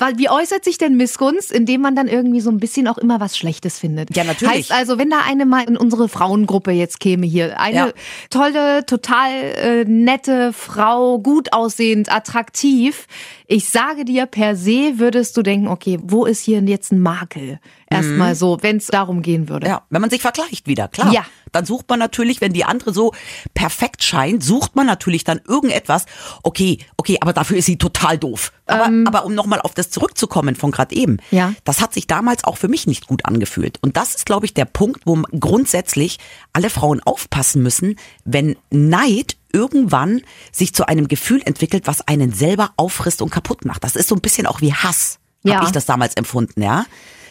weil, 0.00 0.16
wie 0.18 0.30
äußert 0.30 0.64
sich 0.64 0.78
denn 0.78 0.96
Missgunst? 0.96 1.52
Indem 1.52 1.82
man 1.82 1.94
dann 1.94 2.08
irgendwie 2.08 2.40
so 2.40 2.50
ein 2.50 2.58
bisschen 2.58 2.88
auch 2.88 2.96
immer 2.96 3.20
was 3.20 3.36
Schlechtes 3.36 3.78
findet. 3.78 4.16
Ja, 4.16 4.24
natürlich. 4.24 4.54
Heißt 4.54 4.72
also, 4.72 4.98
wenn 4.98 5.10
da 5.10 5.18
eine 5.26 5.44
mal 5.44 5.64
in 5.68 5.76
unsere 5.76 6.08
Frauengruppe 6.08 6.70
jetzt 6.70 7.00
käme 7.00 7.26
hier, 7.26 7.60
eine 7.60 7.76
Ja. 7.76 7.88
tolle, 8.30 8.86
total 8.86 9.30
äh, 9.32 9.84
nette 9.84 10.54
Frau, 10.54 11.18
gut 11.18 11.52
aussehend, 11.52 12.10
attraktiv. 12.10 13.06
Ich 13.52 13.68
sage 13.68 14.06
dir, 14.06 14.24
per 14.24 14.56
se 14.56 14.94
würdest 14.96 15.36
du 15.36 15.42
denken, 15.42 15.68
okay, 15.68 15.98
wo 16.02 16.24
ist 16.24 16.40
hier 16.40 16.62
jetzt 16.62 16.90
ein 16.90 17.00
Makel? 17.00 17.60
Erstmal 17.90 18.34
so, 18.34 18.56
wenn 18.62 18.78
es 18.78 18.86
darum 18.86 19.20
gehen 19.20 19.50
würde. 19.50 19.66
Mhm. 19.66 19.72
Ja, 19.72 19.82
wenn 19.90 20.00
man 20.00 20.08
sich 20.08 20.22
vergleicht 20.22 20.66
wieder, 20.66 20.88
klar. 20.88 21.12
Ja. 21.12 21.26
Dann 21.52 21.66
sucht 21.66 21.90
man 21.90 21.98
natürlich, 21.98 22.40
wenn 22.40 22.54
die 22.54 22.64
andere 22.64 22.94
so 22.94 23.12
perfekt 23.52 24.02
scheint, 24.02 24.42
sucht 24.42 24.74
man 24.74 24.86
natürlich 24.86 25.24
dann 25.24 25.42
irgendetwas. 25.46 26.06
Okay, 26.42 26.78
okay, 26.96 27.18
aber 27.20 27.34
dafür 27.34 27.58
ist 27.58 27.66
sie 27.66 27.76
total 27.76 28.16
doof. 28.16 28.52
Aber, 28.64 28.90
aber 29.06 29.26
um 29.26 29.34
nochmal 29.34 29.60
auf 29.60 29.74
das 29.74 29.90
zurückzukommen 29.90 30.56
von 30.56 30.70
gerade 30.70 30.96
eben. 30.96 31.18
Ähm. 31.30 31.38
Ja. 31.38 31.54
Das 31.64 31.82
hat 31.82 31.92
sich 31.92 32.06
damals 32.06 32.44
auch 32.44 32.56
für 32.56 32.68
mich 32.68 32.86
nicht 32.86 33.06
gut 33.06 33.26
angefühlt. 33.26 33.78
Und 33.82 33.98
das 33.98 34.14
ist, 34.14 34.24
glaube 34.24 34.46
ich, 34.46 34.54
der 34.54 34.64
Punkt, 34.64 35.02
wo 35.04 35.20
grundsätzlich 35.38 36.18
alle 36.54 36.70
Frauen 36.70 37.02
aufpassen 37.02 37.62
müssen, 37.62 37.96
wenn 38.24 38.56
Neid 38.70 39.36
irgendwann 39.52 40.22
sich 40.52 40.74
zu 40.74 40.86
einem 40.88 41.08
Gefühl 41.08 41.42
entwickelt, 41.44 41.86
was 41.86 42.06
einen 42.08 42.32
selber 42.32 42.70
auffrisst 42.76 43.22
und 43.22 43.30
kaputt 43.30 43.64
macht. 43.64 43.84
Das 43.84 43.96
ist 43.96 44.08
so 44.08 44.14
ein 44.14 44.20
bisschen 44.20 44.46
auch 44.46 44.60
wie 44.60 44.72
Hass, 44.74 45.18
Ja. 45.42 45.56
habe 45.56 45.66
ich 45.66 45.72
das 45.72 45.86
damals 45.86 46.14
empfunden, 46.14 46.62
ja. 46.62 46.84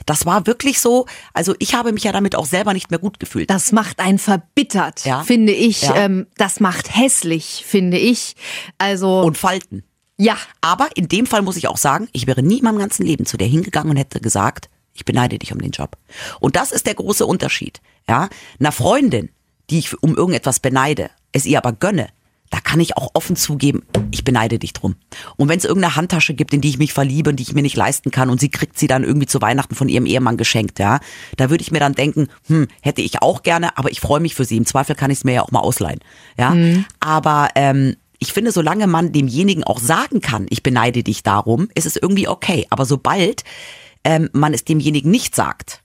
Das 0.08 0.26
war 0.26 0.48
wirklich 0.48 0.82
so, 0.82 1.06
also 1.34 1.54
ich 1.60 1.76
habe 1.76 1.92
mich 1.94 2.04
ja 2.04 2.12
damit 2.12 2.36
auch 2.36 2.48
selber 2.48 2.74
nicht 2.74 2.90
mehr 2.90 3.00
gut 3.00 3.20
gefühlt. 3.20 3.50
Das 3.52 3.72
macht 3.72 4.00
einen 4.00 4.18
verbittert, 4.18 5.06
Ja. 5.06 5.24
finde 5.24 5.52
ich. 5.54 5.84
Ja. 5.84 5.96
Ähm, 5.96 6.26
das 6.38 6.60
macht 6.60 6.96
hässlich, 6.96 7.64
finde 7.68 7.98
ich. 8.00 8.36
Also, 8.80 9.22
und 9.22 9.38
Falten. 9.38 9.84
ja. 10.18 10.38
Aber 10.60 10.90
in 10.96 11.08
dem 11.08 11.28
Fall 11.28 11.44
muss 11.44 11.56
ich 11.56 11.68
auch 11.68 11.78
sagen, 11.78 12.10
ich 12.14 12.26
wäre 12.26 12.42
nie 12.42 12.58
in 12.58 12.64
meinem 12.64 12.80
ganzen 12.80 13.06
Leben 13.06 13.28
zu 13.28 13.38
der 13.38 13.48
hingegangen 13.48 13.92
und 13.92 13.98
hätte 13.98 14.20
gesagt, 14.22 14.70
ich 14.94 15.06
beneide 15.06 15.38
dich 15.38 15.54
um 15.54 15.60
den 15.62 15.72
Job. 15.72 15.96
Und 16.40 16.56
das 16.56 16.72
ist 16.72 16.88
der 16.88 16.96
große 16.96 17.26
Unterschied. 17.26 17.80
Ja, 18.10 18.28
einer 18.60 18.72
Freundin, 18.72 19.30
die 19.70 19.78
ich 19.80 20.02
um 20.02 20.18
irgendetwas 20.18 20.60
beneide, 20.60 21.12
es 21.32 21.46
ihr 21.46 21.58
aber 21.58 21.74
gönne, 21.74 22.08
da 22.52 22.60
kann 22.60 22.82
ich 22.82 22.98
auch 22.98 23.12
offen 23.14 23.38
zugeben, 23.38 23.84
ich 24.12 24.26
beneide 24.26 24.60
dich 24.60 24.74
drum. 24.74 24.96
Und 25.38 25.48
wenn 25.48 25.58
es 25.58 25.64
irgendeine 25.64 25.96
Handtasche 25.96 26.34
gibt, 26.34 26.54
in 26.54 26.60
die 26.60 26.70
ich 26.70 26.78
mich 26.78 26.92
verliebe 26.92 27.30
und 27.30 27.38
die 27.38 27.44
ich 27.44 27.54
mir 27.54 27.62
nicht 27.62 27.78
leisten 27.78 28.12
kann 28.12 28.30
und 28.30 28.42
sie 28.42 28.50
kriegt 28.50 28.78
sie 28.78 28.88
dann 28.88 29.06
irgendwie 29.06 29.26
zu 29.26 29.42
Weihnachten 29.42 29.74
von 29.74 29.88
ihrem 29.88 30.06
Ehemann 30.06 30.36
geschenkt, 30.36 30.78
ja, 30.78 31.00
da 31.38 31.50
würde 31.50 31.62
ich 31.62 31.72
mir 31.72 31.80
dann 31.80 31.94
denken, 31.94 32.28
hm, 32.48 32.68
hätte 32.82 33.02
ich 33.02 33.22
auch 33.22 33.44
gerne, 33.44 33.78
aber 33.78 33.90
ich 33.90 34.02
freue 34.02 34.20
mich 34.20 34.36
für 34.36 34.44
sie. 34.44 34.58
Im 34.58 34.66
Zweifel 34.66 34.96
kann 34.96 35.12
ich 35.12 35.20
es 35.20 35.24
mir 35.24 35.34
ja 35.34 35.42
auch 35.44 35.52
mal 35.52 35.62
ausleihen. 35.62 36.02
Ja, 36.38 36.56
aber 37.00 37.50
ähm, 37.56 37.96
ich 38.20 38.34
finde, 38.34 38.52
solange 38.52 38.86
man 38.86 39.14
demjenigen 39.14 39.64
auch 39.64 39.80
sagen 39.80 40.20
kann, 40.20 40.46
ich 40.50 40.62
beneide 40.62 41.04
dich 41.04 41.24
darum, 41.24 41.70
ist 41.74 41.86
es 41.86 41.96
irgendwie 41.96 42.28
okay. 42.28 42.68
Aber 42.70 42.86
sobald 42.86 43.44
ähm, 44.04 44.30
man 44.34 44.54
es 44.54 44.66
demjenigen 44.66 45.10
nicht 45.10 45.36
sagt, 45.36 45.82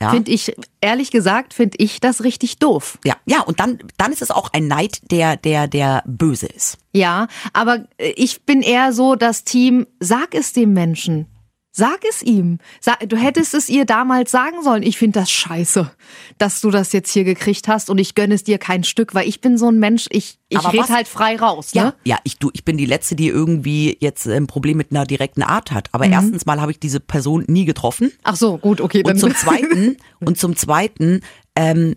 ja, 0.00 0.10
Finde 0.10 0.30
ich, 0.30 0.54
ehrlich 0.80 1.10
gesagt, 1.10 1.54
finde 1.54 1.76
ich 1.78 1.98
das 1.98 2.22
richtig 2.22 2.58
doof. 2.58 2.98
ja, 3.04 3.16
ja, 3.26 3.40
und 3.40 3.58
dann, 3.58 3.80
dann 3.96 4.12
ist 4.12 4.22
es 4.22 4.30
auch 4.30 4.52
ein 4.52 4.68
Neid, 4.68 5.10
der, 5.10 5.36
der, 5.36 5.66
der 5.66 6.04
böse 6.06 6.46
ist. 6.46 6.78
Ja, 6.92 7.26
aber 7.52 7.88
ich 7.98 8.44
bin 8.44 8.62
eher 8.62 8.92
so 8.92 9.16
das 9.16 9.42
Team, 9.42 9.88
sag 9.98 10.34
es 10.34 10.52
dem 10.52 10.72
Menschen. 10.72 11.26
Sag 11.70 12.00
es 12.08 12.22
ihm. 12.22 12.58
Sag, 12.80 13.08
du 13.08 13.16
hättest 13.16 13.54
es 13.54 13.68
ihr 13.68 13.84
damals 13.84 14.30
sagen 14.30 14.62
sollen. 14.64 14.82
Ich 14.82 14.98
finde 14.98 15.20
das 15.20 15.30
scheiße, 15.30 15.90
dass 16.38 16.60
du 16.60 16.70
das 16.70 16.92
jetzt 16.92 17.12
hier 17.12 17.24
gekriegt 17.24 17.68
hast 17.68 17.88
und 17.90 17.98
ich 17.98 18.14
gönne 18.14 18.34
es 18.34 18.42
dir 18.42 18.58
kein 18.58 18.82
Stück, 18.84 19.14
weil 19.14 19.28
ich 19.28 19.40
bin 19.40 19.56
so 19.58 19.70
ein 19.70 19.78
Mensch, 19.78 20.06
ich, 20.10 20.38
ich 20.48 20.72
rede 20.72 20.88
halt 20.88 21.06
frei 21.06 21.36
raus. 21.36 21.70
Ja, 21.74 21.84
Ne? 21.84 21.94
ja, 22.04 22.18
ich, 22.24 22.38
du, 22.38 22.50
ich 22.52 22.64
bin 22.64 22.78
die 22.78 22.86
Letzte, 22.86 23.14
die 23.14 23.28
irgendwie 23.28 23.96
jetzt 24.00 24.26
ein 24.26 24.46
Problem 24.46 24.76
mit 24.76 24.90
einer 24.90 25.04
direkten 25.04 25.42
Art 25.42 25.70
hat. 25.70 25.88
Aber 25.92 26.06
erstens 26.06 26.46
mal 26.46 26.60
habe 26.60 26.72
ich 26.72 26.80
diese 26.80 27.00
Person 27.00 27.44
nie 27.46 27.64
getroffen. 27.64 28.10
Ach 28.24 28.34
so, 28.36 28.58
gut, 28.58 28.80
okay. 28.80 29.02
Und 29.04 29.20
zum 29.20 29.34
Zweiten, 29.36 29.98
und 30.20 30.38
zum 30.38 30.56
Zweiten, 30.56 31.20
ähm, 31.54 31.96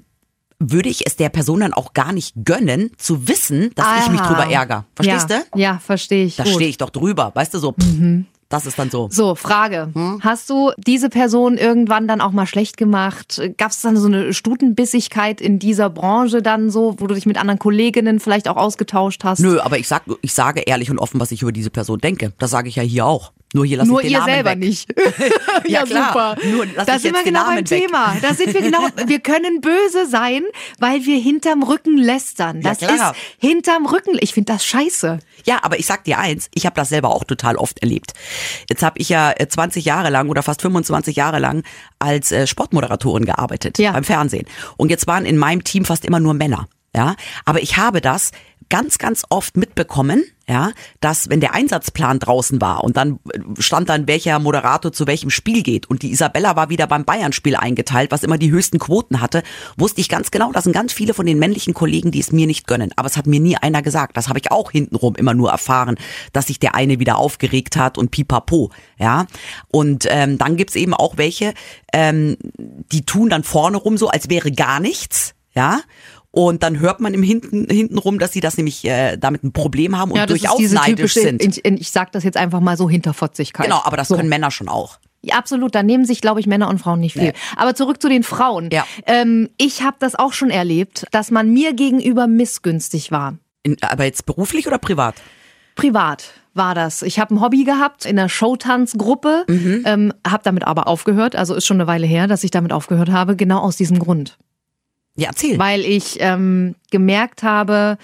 würde 0.64 0.90
ich 0.90 1.08
es 1.08 1.16
der 1.16 1.30
Person 1.30 1.62
dann 1.62 1.74
auch 1.74 1.94
gar 1.94 2.14
nicht 2.14 2.36
gönnen, 2.46 2.92
zu 2.98 3.28
wissen, 3.28 3.72
dass 3.74 3.88
ich 4.06 4.12
mich 4.12 4.22
Aha. 4.22 4.28
drüber 4.28 4.52
ärgere. 4.54 4.86
Verstehst 4.96 5.30
ja, 5.32 5.42
du? 5.52 5.60
Ja, 5.60 5.80
verstehe 5.80 6.26
ich. 6.26 6.36
Da 6.36 6.46
stehe 6.46 6.70
ich 6.70 6.78
doch 6.78 6.92
drüber. 6.92 7.32
Weißt 7.34 7.52
du 7.56 7.58
so, 7.58 7.72
pff, 7.72 7.84
Mhm. 7.88 8.28
Das 8.52 8.66
ist 8.66 8.78
dann 8.78 8.90
so. 8.90 9.08
So, 9.12 9.36
Frage. 9.36 9.90
Hm? 9.94 10.20
Hast 10.22 10.50
du 10.50 10.72
diese 10.78 11.10
Person 11.10 11.58
irgendwann 11.58 12.08
dann 12.08 12.22
auch 12.22 12.32
mal 12.32 12.46
schlecht 12.46 12.78
gemacht? 12.78 13.42
Gab 13.58 13.72
es 13.72 13.82
dann 13.82 13.98
so 13.98 14.08
eine 14.08 14.34
Stutenbissigkeit 14.34 15.42
in 15.42 15.58
dieser 15.60 15.90
Branche 15.90 16.42
dann 16.42 16.70
so, 16.70 16.96
wo 17.00 17.08
du 17.08 17.16
dich 17.16 17.26
mit 17.26 17.38
anderen 17.38 17.60
Kolleginnen 17.60 18.20
vielleicht 18.20 18.48
auch 18.48 18.58
ausgetauscht 18.58 19.24
hast? 19.24 19.40
Nö, 19.40 19.60
aber 19.60 19.80
ich 19.80 19.88
sag, 19.88 20.04
ich 20.22 20.34
sage 20.34 20.62
ehrlich 20.62 20.92
und 20.92 21.00
offen, 21.00 21.20
was 21.20 21.32
ich 21.32 21.42
über 21.42 21.52
diese 21.52 21.70
Person 21.70 22.00
denke. 22.00 22.34
Das 22.38 22.52
sage 22.52 22.70
ich 22.70 22.76
ja 22.76 22.84
hier 22.84 23.06
auch. 23.06 23.32
Nur 23.54 23.66
hier 23.66 23.78
lasse 23.78 23.90
Nur 23.90 24.00
ich 24.02 24.08
den 24.08 24.12
ihr 24.14 24.20
Namen 24.20 24.34
selber 24.34 24.50
weg. 24.52 24.60
nicht. 24.60 24.90
Ja, 25.68 25.84
klar. 25.84 26.38
Nur 26.52 26.66
lass 26.76 26.86
da 26.86 26.98
sind 27.00 27.16
wir 27.16 27.24
genau 27.24 27.46
beim. 27.46 27.66
Thema. 27.66 28.16
Da 28.22 28.34
sind 28.34 28.54
wir 28.54 28.62
genau. 28.62 28.80
Wir 29.06 29.20
können 29.20 29.62
böse 29.62 30.06
sein, 30.08 30.44
weil 30.80 31.06
wir 31.06 31.20
hinterm 31.20 31.64
Rücken 31.64 31.98
lästern. 31.98 32.62
Ja, 32.62 32.70
Das 32.70 32.80
klar. 32.80 33.12
ist 33.12 33.16
hinterm 33.40 33.86
Rücken. 33.86 34.18
Ich 34.20 34.34
finde 34.34 34.54
das 34.54 34.66
scheiße. 34.66 35.20
Ja, 35.46 35.60
aber 35.64 35.80
ich 35.80 35.86
sag 35.86 36.04
dir 36.06 36.18
eins, 36.20 36.50
ich 36.54 36.66
habe 36.66 36.76
das 36.76 36.90
selber 36.90 37.10
auch 37.14 37.24
total 37.24 37.56
oft 37.58 37.80
erlebt. 37.80 38.14
Jetzt 38.70 38.84
habe 38.84 39.00
ich 39.00 39.10
ja 39.10 39.32
äh, 39.38 39.48
20 39.48 39.86
Jahre 39.86 40.10
lang 40.10 40.30
oder 40.30 40.44
fast 40.44 40.62
25 40.62 41.16
Jahre 41.16 41.40
lang 41.40 41.64
als 42.00 42.32
äh, 42.32 42.48
Sportmoderatorin 42.48 43.26
gearbeitet 43.26 43.78
Ja. 43.80 43.92
beim 43.92 44.04
Fernsehen. 44.04 44.46
Und 44.78 44.90
jetzt 44.90 45.08
waren 45.08 45.26
in 45.26 45.38
meinem 45.38 45.64
Team 45.64 45.86
fast 45.86 46.06
immer 46.06 46.20
nur 46.20 46.34
Männer. 46.34 46.68
Ja, 46.96 47.16
aber 47.46 47.62
ich 47.62 47.78
habe 47.78 48.02
das 48.02 48.32
ganz, 48.72 48.98
ganz 48.98 49.24
oft 49.30 49.58
mitbekommen, 49.58 50.24
ja, 50.48 50.72
dass 51.02 51.30
wenn 51.30 51.42
der 51.42 51.54
Einsatzplan 51.54 52.20
draußen 52.20 52.60
war 52.62 52.84
und 52.84 52.98
dann 52.98 53.20
äh, 53.32 53.40
stand 53.60 53.90
dann, 53.90 54.08
welcher 54.08 54.40
Moderator 54.40 54.92
zu 54.92 55.08
welchem 55.08 55.30
Spiel 55.30 55.62
geht 55.62 55.90
und 55.90 56.02
die 56.02 56.12
Isabella 56.12 56.56
war 56.56 56.70
wieder 56.70 56.88
beim 56.88 57.04
Bayern-Spiel 57.04 57.56
eingeteilt, 57.56 58.12
was 58.12 58.24
immer 58.24 58.38
die 58.38 58.50
höchsten 58.50 58.80
Quoten 58.80 59.22
hatte, 59.22 59.44
wusste 59.78 60.02
ich 60.02 60.10
ganz 60.10 60.32
genau, 60.32 60.52
das 60.52 60.64
sind 60.64 60.74
ganz 60.74 60.94
viele 60.94 61.14
von 61.14 61.26
den 61.26 61.38
männlichen 61.38 61.74
Kollegen, 61.74 62.12
die 62.12 62.22
es 62.22 62.32
mir 62.32 62.48
nicht 62.48 62.66
gönnen. 62.66 62.92
Aber 62.96 63.08
es 63.08 63.18
hat 63.18 63.28
mir 63.28 63.42
nie 63.42 63.58
einer 63.58 63.82
gesagt. 63.82 64.16
Das 64.16 64.30
habe 64.30 64.40
ich 64.40 64.52
auch 64.52 64.72
hintenrum 64.72 65.16
immer 65.16 65.34
nur 65.34 65.52
erfahren, 65.52 65.98
dass 66.32 66.48
sich 66.48 66.60
der 66.60 66.74
eine 66.74 67.00
wieder 67.00 67.18
aufgeregt 67.18 67.76
hat 67.76 67.98
und 67.98 68.12
pipapo, 68.12 68.72
ja. 68.98 69.28
Und 69.68 70.08
ähm, 70.10 70.38
dann 70.38 70.56
gibt's 70.56 70.76
eben 70.76 70.94
auch 70.94 71.18
welche, 71.18 71.54
ähm, 71.94 72.38
die 72.58 73.06
tun 73.06 73.30
dann 73.30 73.44
vorne 73.44 73.78
rum 73.78 73.98
so, 73.98 74.08
als 74.08 74.30
wäre 74.30 74.52
gar 74.52 74.80
nichts, 74.80 75.36
ja. 75.54 75.82
Und 76.34 76.64
dann 76.64 76.80
hört 76.80 77.02
man 77.02 77.14
im 77.14 77.24
Hinten, 77.24 77.68
hintenrum, 77.70 78.18
dass 78.18 78.32
sie 78.32 78.40
das 78.40 78.56
nämlich 78.56 78.86
äh, 78.86 79.18
damit 79.18 79.44
ein 79.44 79.52
Problem 79.52 79.98
haben 79.98 80.12
und 80.12 80.30
durchaus 80.30 80.60
neidisch 80.72 81.14
sind. 81.14 81.44
ich, 81.44 81.66
ich 81.66 81.92
sag 81.92 82.14
das 82.14 82.24
jetzt 82.24 82.38
einfach 82.38 82.62
mal 82.62 82.78
so 82.78 82.90
Hinterfotzigkeit. 82.90 83.66
Genau, 83.66 83.82
aber 83.84 83.98
das 83.98 84.08
so. 84.08 84.16
können 84.16 84.30
Männer 84.30 84.50
schon 84.50 84.70
auch. 84.70 84.98
Ja, 85.24 85.36
absolut, 85.36 85.76
da 85.76 85.84
nehmen 85.84 86.06
sich, 86.06 86.22
glaube 86.22 86.40
ich, 86.40 86.48
Männer 86.48 86.70
und 86.70 86.80
Frauen 86.80 87.00
nicht 87.02 87.14
viel. 87.14 87.24
Nee. 87.24 87.34
Aber 87.56 87.76
zurück 87.76 88.02
zu 88.02 88.10
den 88.10 88.24
Frauen. 88.24 88.70
Ja. 88.72 88.86
Ähm, 89.06 89.50
ich 89.58 89.84
habe 89.84 89.98
das 90.00 90.16
auch 90.16 90.34
schon 90.34 90.50
erlebt, 90.50 91.06
dass 91.12 91.32
man 91.32 91.52
mir 91.52 91.74
gegenüber 91.74 92.28
missgünstig 92.28 93.12
war. 93.12 93.36
In, 93.64 93.76
aber 93.82 94.06
jetzt 94.06 94.26
beruflich 94.26 94.66
oder 94.68 94.80
privat? 94.80 95.16
Privat 95.76 96.32
war 96.54 96.74
das. 96.76 97.02
Ich 97.02 97.20
habe 97.20 97.36
ein 97.36 97.42
Hobby 97.42 97.66
gehabt 97.66 98.06
in 98.06 98.16
der 98.16 98.30
Showtanzgruppe, 98.30 99.44
Mhm. 99.48 99.84
ähm, 99.86 100.14
habe 100.28 100.44
damit 100.44 100.66
aber 100.66 100.88
aufgehört. 100.88 101.36
Also 101.36 101.56
ist 101.56 101.66
schon 101.66 101.78
eine 101.78 101.88
Weile 101.88 102.08
her, 102.08 102.28
dass 102.28 102.44
ich 102.44 102.52
damit 102.52 102.74
aufgehört 102.74 103.12
habe, 103.12 103.36
genau 103.36 103.60
aus 103.60 103.76
diesem 103.76 104.00
Grund. 104.00 104.38
Ja, 105.16 105.30
erzähl. 105.30 105.58
Weil 105.60 105.82
ich 105.82 106.18
ähm, 106.20 106.76
gemerkt 106.90 107.44
habe, 107.44 107.98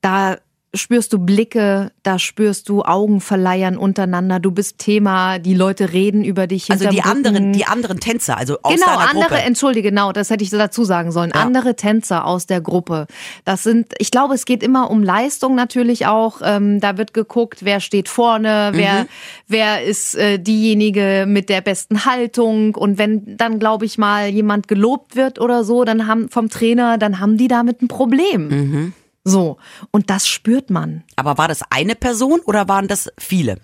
da 0.00 0.36
spürst 0.74 1.12
du 1.14 1.18
Blicke, 1.18 1.92
da 2.02 2.18
spürst 2.18 2.68
du 2.68 2.82
Augenverleihern 2.82 3.78
untereinander, 3.78 4.38
du 4.38 4.50
bist 4.50 4.78
Thema, 4.78 5.38
die 5.38 5.54
Leute 5.54 5.92
reden 5.94 6.24
über 6.24 6.46
dich 6.46 6.70
also 6.70 6.88
die 6.90 7.02
anderen, 7.02 7.52
die 7.54 7.64
anderen 7.64 8.00
Tänzer, 8.00 8.36
also 8.36 8.58
aus 8.62 8.74
Genau, 8.74 8.86
deiner 8.86 9.10
andere, 9.10 9.28
Gruppe. 9.28 9.40
entschuldige, 9.42 9.88
genau, 9.88 10.12
das 10.12 10.28
hätte 10.28 10.44
ich 10.44 10.50
dazu 10.50 10.84
sagen 10.84 11.10
sollen. 11.10 11.32
Ja. 11.34 11.40
Andere 11.40 11.74
Tänzer 11.74 12.26
aus 12.26 12.46
der 12.46 12.60
Gruppe. 12.60 13.06
Das 13.46 13.62
sind, 13.62 13.94
ich 13.98 14.10
glaube, 14.10 14.34
es 14.34 14.44
geht 14.44 14.62
immer 14.62 14.90
um 14.90 15.02
Leistung 15.02 15.54
natürlich 15.54 16.06
auch. 16.06 16.40
Ähm, 16.44 16.80
da 16.80 16.98
wird 16.98 17.14
geguckt, 17.14 17.64
wer 17.64 17.80
steht 17.80 18.08
vorne, 18.08 18.70
wer, 18.74 19.04
Mhm. 19.04 19.08
wer 19.46 19.82
ist 19.84 20.14
äh, 20.16 20.38
diejenige 20.38 21.24
mit 21.26 21.48
der 21.48 21.62
besten 21.62 22.04
Haltung. 22.04 22.74
Und 22.74 22.98
wenn 22.98 23.36
dann, 23.38 23.58
glaube 23.58 23.86
ich 23.86 23.96
mal, 23.96 24.28
jemand 24.28 24.68
gelobt 24.68 25.16
wird 25.16 25.40
oder 25.40 25.64
so, 25.64 25.84
dann 25.84 26.06
haben 26.06 26.28
vom 26.28 26.50
Trainer, 26.50 26.98
dann 26.98 27.20
haben 27.20 27.36
die 27.38 27.48
damit 27.48 27.80
ein 27.80 27.88
Problem. 27.88 28.48
Mhm. 28.48 28.92
So. 29.28 29.58
Und 29.90 30.10
das 30.10 30.28
spürt 30.28 30.70
man. 30.70 31.04
Aber 31.16 31.38
war 31.38 31.48
das 31.48 31.60
eine 31.70 31.94
Person 31.94 32.40
oder 32.40 32.68
waren 32.68 32.88
das 32.88 33.10
viele? 33.18 33.58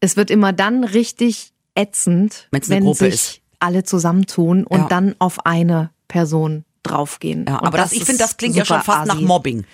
Es 0.00 0.16
wird 0.16 0.30
immer 0.30 0.52
dann 0.52 0.84
richtig 0.84 1.52
ätzend, 1.74 2.48
Wenn's 2.50 2.70
eine 2.70 2.84
wenn 2.86 2.94
sich 2.94 3.14
ist. 3.14 3.40
alle 3.58 3.84
zusammentun 3.84 4.64
und 4.64 4.78
Ja. 4.78 4.86
dann 4.88 5.14
auf 5.18 5.44
eine 5.46 5.90
Person 6.08 6.64
draufgehen. 6.82 7.46
Ja, 7.48 7.62
aber 7.62 7.78
das, 7.78 7.92
ich 7.92 8.00
ist 8.00 8.06
finde, 8.06 8.22
das 8.22 8.36
klingt 8.36 8.54
ja 8.56 8.64
schon 8.64 8.82
fast 8.82 9.06
nach 9.06 9.16
assi. 9.16 9.24
Mobbing. 9.24 9.64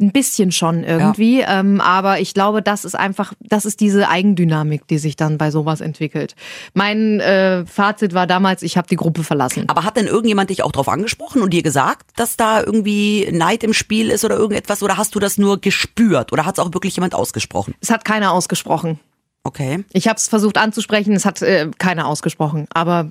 Ein 0.00 0.12
bisschen 0.12 0.52
schon 0.52 0.84
irgendwie, 0.84 1.40
ähm, 1.46 1.80
aber 1.80 2.20
ich 2.20 2.34
glaube, 2.34 2.62
das 2.62 2.84
ist 2.84 2.94
einfach, 2.94 3.32
das 3.40 3.64
ist 3.64 3.80
diese 3.80 4.08
Eigendynamik, 4.08 4.86
die 4.88 4.98
sich 4.98 5.16
dann 5.16 5.38
bei 5.38 5.50
sowas 5.50 5.80
entwickelt. 5.80 6.34
Mein 6.72 7.20
äh, 7.20 7.64
Fazit 7.66 8.14
war 8.14 8.26
damals, 8.26 8.62
ich 8.62 8.76
habe 8.76 8.88
die 8.88 8.96
Gruppe 8.96 9.22
verlassen. 9.22 9.64
Aber 9.68 9.84
hat 9.84 9.96
denn 9.96 10.06
irgendjemand 10.06 10.50
dich 10.50 10.62
auch 10.62 10.72
drauf 10.72 10.88
angesprochen 10.88 11.42
und 11.42 11.52
dir 11.52 11.62
gesagt, 11.62 12.10
dass 12.16 12.36
da 12.36 12.62
irgendwie 12.62 13.28
Neid 13.32 13.62
im 13.64 13.72
Spiel 13.72 14.10
ist 14.10 14.24
oder 14.24 14.36
irgendetwas? 14.36 14.82
Oder 14.82 14.96
hast 14.96 15.14
du 15.14 15.20
das 15.20 15.38
nur 15.38 15.60
gespürt? 15.60 16.32
Oder 16.32 16.46
hat 16.46 16.58
es 16.58 16.64
auch 16.64 16.72
wirklich 16.72 16.96
jemand 16.96 17.14
ausgesprochen? 17.14 17.74
Es 17.80 17.90
hat 17.90 18.04
keiner 18.04 18.32
ausgesprochen. 18.32 18.98
Okay. 19.44 19.84
Ich 19.92 20.08
habe 20.08 20.16
es 20.16 20.28
versucht 20.28 20.56
anzusprechen, 20.56 21.12
es 21.12 21.26
hat 21.26 21.42
äh, 21.42 21.70
keiner 21.78 22.06
ausgesprochen. 22.08 22.66
Aber 22.72 23.10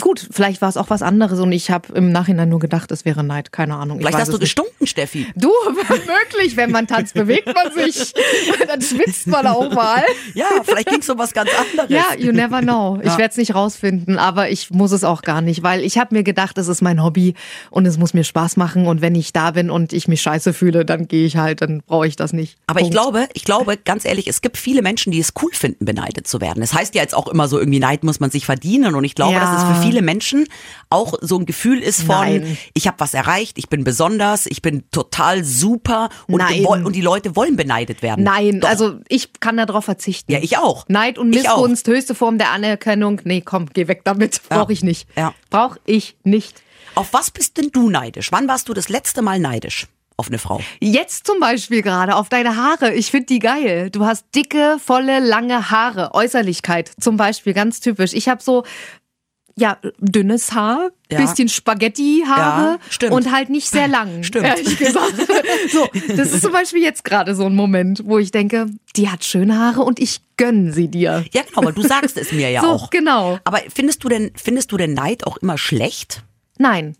gut, 0.00 0.26
vielleicht 0.30 0.60
war 0.62 0.68
es 0.68 0.76
auch 0.76 0.90
was 0.90 1.02
anderes 1.02 1.40
und 1.40 1.52
ich 1.52 1.70
habe 1.70 1.92
im 1.94 2.10
Nachhinein 2.12 2.48
nur 2.48 2.58
gedacht, 2.58 2.90
es 2.92 3.04
wäre 3.04 3.22
Neid. 3.24 3.52
Keine 3.52 3.74
Ahnung. 3.76 3.98
Ich 3.98 4.04
Vielleicht 4.06 4.18
hast 4.20 4.28
du 4.28 4.32
nicht. 4.32 4.40
gestunken, 4.42 4.86
Steffi. 4.86 5.26
Du, 5.36 5.50
möglich, 5.88 6.56
wenn 6.56 6.70
man 6.70 6.86
tanzt, 6.86 7.14
bewegt 7.14 7.46
man 7.54 7.72
sich. 7.72 8.12
Dann 8.68 8.80
schwitzt 8.80 9.26
man 9.26 9.46
auch 9.46 9.72
mal. 9.72 10.02
Ja, 10.34 10.46
vielleicht 10.64 10.88
ging 10.88 11.00
es 11.00 11.08
um 11.08 11.18
was 11.18 11.32
ganz 11.32 11.50
anderes. 11.58 11.90
Ja, 11.90 12.04
you 12.18 12.32
never 12.32 12.60
know. 12.60 12.98
Ich 13.08 13.16
werde 13.16 13.30
es 13.30 13.36
nicht 13.36 13.54
rausfinden, 13.54 14.18
aber 14.18 14.50
ich 14.50 14.70
muss 14.70 14.92
es 14.92 15.02
auch 15.04 15.22
gar 15.22 15.40
nicht, 15.40 15.62
weil 15.62 15.82
ich 15.82 15.98
habe 15.98 16.14
mir 16.14 16.22
gedacht, 16.22 16.58
es 16.58 16.68
ist 16.68 16.82
mein 16.82 17.02
Hobby 17.02 17.34
und 17.70 17.86
es 17.86 17.98
muss 17.98 18.12
mir 18.14 18.24
Spaß 18.24 18.56
machen 18.56 18.86
und 18.86 19.00
wenn 19.00 19.14
ich 19.14 19.32
da 19.32 19.50
bin 19.52 19.70
und 19.70 19.92
ich 19.92 20.08
mich 20.08 20.20
scheiße 20.22 20.52
fühle, 20.52 20.84
dann 20.84 21.08
gehe 21.08 21.26
ich 21.26 21.36
halt, 21.36 21.62
dann 21.62 21.82
brauche 21.86 22.06
ich 22.06 22.16
das 22.16 22.32
nicht. 22.32 22.56
Aber 22.66 22.80
ich 22.80 22.84
Punkt. 22.90 22.94
glaube, 22.94 23.28
ich 23.34 23.44
glaube, 23.44 23.76
ganz 23.76 24.04
ehrlich, 24.04 24.28
es 24.28 24.40
gibt 24.40 24.56
viele 24.56 24.82
Menschen, 24.82 25.10
die 25.12 25.20
es 25.20 25.32
cool 25.42 25.50
finden, 25.52 25.84
beneidet 25.84 26.26
zu 26.26 26.40
werden. 26.40 26.62
Es 26.62 26.74
heißt 26.74 26.94
ja 26.94 27.02
jetzt 27.02 27.14
auch 27.14 27.28
immer 27.28 27.48
so, 27.48 27.58
irgendwie 27.58 27.80
Neid 27.80 28.04
muss 28.04 28.20
man 28.20 28.30
sich 28.30 28.44
verdienen. 28.46 28.94
Und 28.94 29.04
ich 29.04 29.14
glaube, 29.14 29.34
Ja. 29.34 29.40
dass 29.40 29.57
es 29.58 29.64
für 29.64 29.82
viele 29.82 30.02
Menschen 30.02 30.46
auch 30.90 31.14
so 31.20 31.38
ein 31.38 31.46
Gefühl 31.46 31.80
ist 31.80 32.02
von, 32.02 32.16
Nein. 32.16 32.58
ich 32.74 32.86
habe 32.86 32.98
was 33.00 33.14
erreicht, 33.14 33.58
ich 33.58 33.68
bin 33.68 33.84
besonders, 33.84 34.46
ich 34.46 34.62
bin 34.62 34.84
total 34.90 35.44
super 35.44 36.08
und, 36.26 36.40
und 36.40 36.94
die 36.94 37.00
Leute 37.00 37.36
wollen 37.36 37.56
beneidet 37.56 38.02
werden. 38.02 38.24
Nein, 38.24 38.60
Doch. 38.60 38.68
also 38.68 38.98
ich 39.08 39.32
kann 39.40 39.56
darauf 39.56 39.84
verzichten. 39.84 40.32
Ja, 40.32 40.38
ich 40.40 40.58
auch. 40.58 40.86
Neid 40.88 41.18
und. 41.18 41.30
Missgunst, 41.30 41.86
höchste 41.86 42.14
Form 42.14 42.38
der 42.38 42.50
Anerkennung. 42.50 43.20
Nee, 43.24 43.42
komm, 43.42 43.66
geh 43.72 43.88
weg 43.88 44.02
damit. 44.04 44.40
Ja. 44.50 44.56
Brauche 44.56 44.72
ich 44.72 44.82
nicht. 44.82 45.08
Ja. 45.16 45.34
Brauche 45.50 45.78
ich 45.84 46.16
nicht. 46.24 46.62
Auf 46.94 47.12
was 47.12 47.30
bist 47.30 47.56
denn 47.56 47.70
du 47.72 47.90
neidisch? 47.90 48.32
Wann 48.32 48.48
warst 48.48 48.68
du 48.68 48.74
das 48.74 48.88
letzte 48.88 49.22
Mal 49.22 49.38
neidisch 49.38 49.86
auf 50.16 50.28
eine 50.28 50.38
Frau? 50.38 50.60
Jetzt 50.80 51.26
zum 51.26 51.38
Beispiel 51.38 51.82
gerade 51.82 52.16
auf 52.16 52.28
deine 52.28 52.56
Haare. 52.56 52.92
Ich 52.94 53.10
finde 53.10 53.26
die 53.26 53.38
geil. 53.38 53.90
Du 53.90 54.04
hast 54.04 54.26
dicke, 54.34 54.78
volle, 54.84 55.20
lange 55.20 55.70
Haare. 55.70 56.14
Äußerlichkeit 56.14 56.90
zum 57.00 57.16
Beispiel, 57.16 57.54
ganz 57.54 57.80
typisch. 57.80 58.14
Ich 58.14 58.28
habe 58.28 58.42
so, 58.42 58.64
ja, 59.58 59.78
dünnes 59.98 60.52
Haar, 60.52 60.90
Ja. 61.10 61.20
bisschen 61.20 61.48
Spaghetti-Haare 61.48 62.78
Ja, 63.02 63.10
und 63.10 63.30
halt 63.32 63.50
nicht 63.50 63.68
sehr 63.68 63.88
lang. 63.88 64.22
Stimmt. 64.22 64.46
Ehrlich 64.46 64.76
gesagt. 64.78 65.14
So, 65.70 65.88
das 66.16 66.32
ist 66.32 66.42
zum 66.42 66.52
Beispiel 66.52 66.82
jetzt 66.82 67.04
gerade 67.04 67.34
so 67.34 67.44
ein 67.44 67.54
Moment, 67.54 68.02
wo 68.06 68.18
ich 68.18 68.30
denke, 68.30 68.66
die 68.96 69.08
hat 69.10 69.24
schöne 69.24 69.58
Haare 69.58 69.82
und 69.82 69.98
ich 69.98 70.20
gönn 70.36 70.72
sie 70.72 70.88
dir. 70.88 71.24
Ja, 71.32 71.42
genau, 71.42 71.58
aber 71.58 71.72
du 71.72 71.82
sagst 71.82 72.16
es 72.16 72.32
mir 72.32 72.50
ja 72.50 72.60
so, 72.62 72.68
auch. 72.68 72.90
genau. 72.90 73.38
Aber 73.44 73.58
findest 73.74 74.04
du 74.04 74.08
denn, 74.08 74.30
findest 74.34 74.72
du 74.72 74.76
denn 74.76 74.94
Neid 74.94 75.26
auch 75.26 75.36
immer 75.38 75.58
schlecht? 75.58 76.22
Nein. 76.58 76.96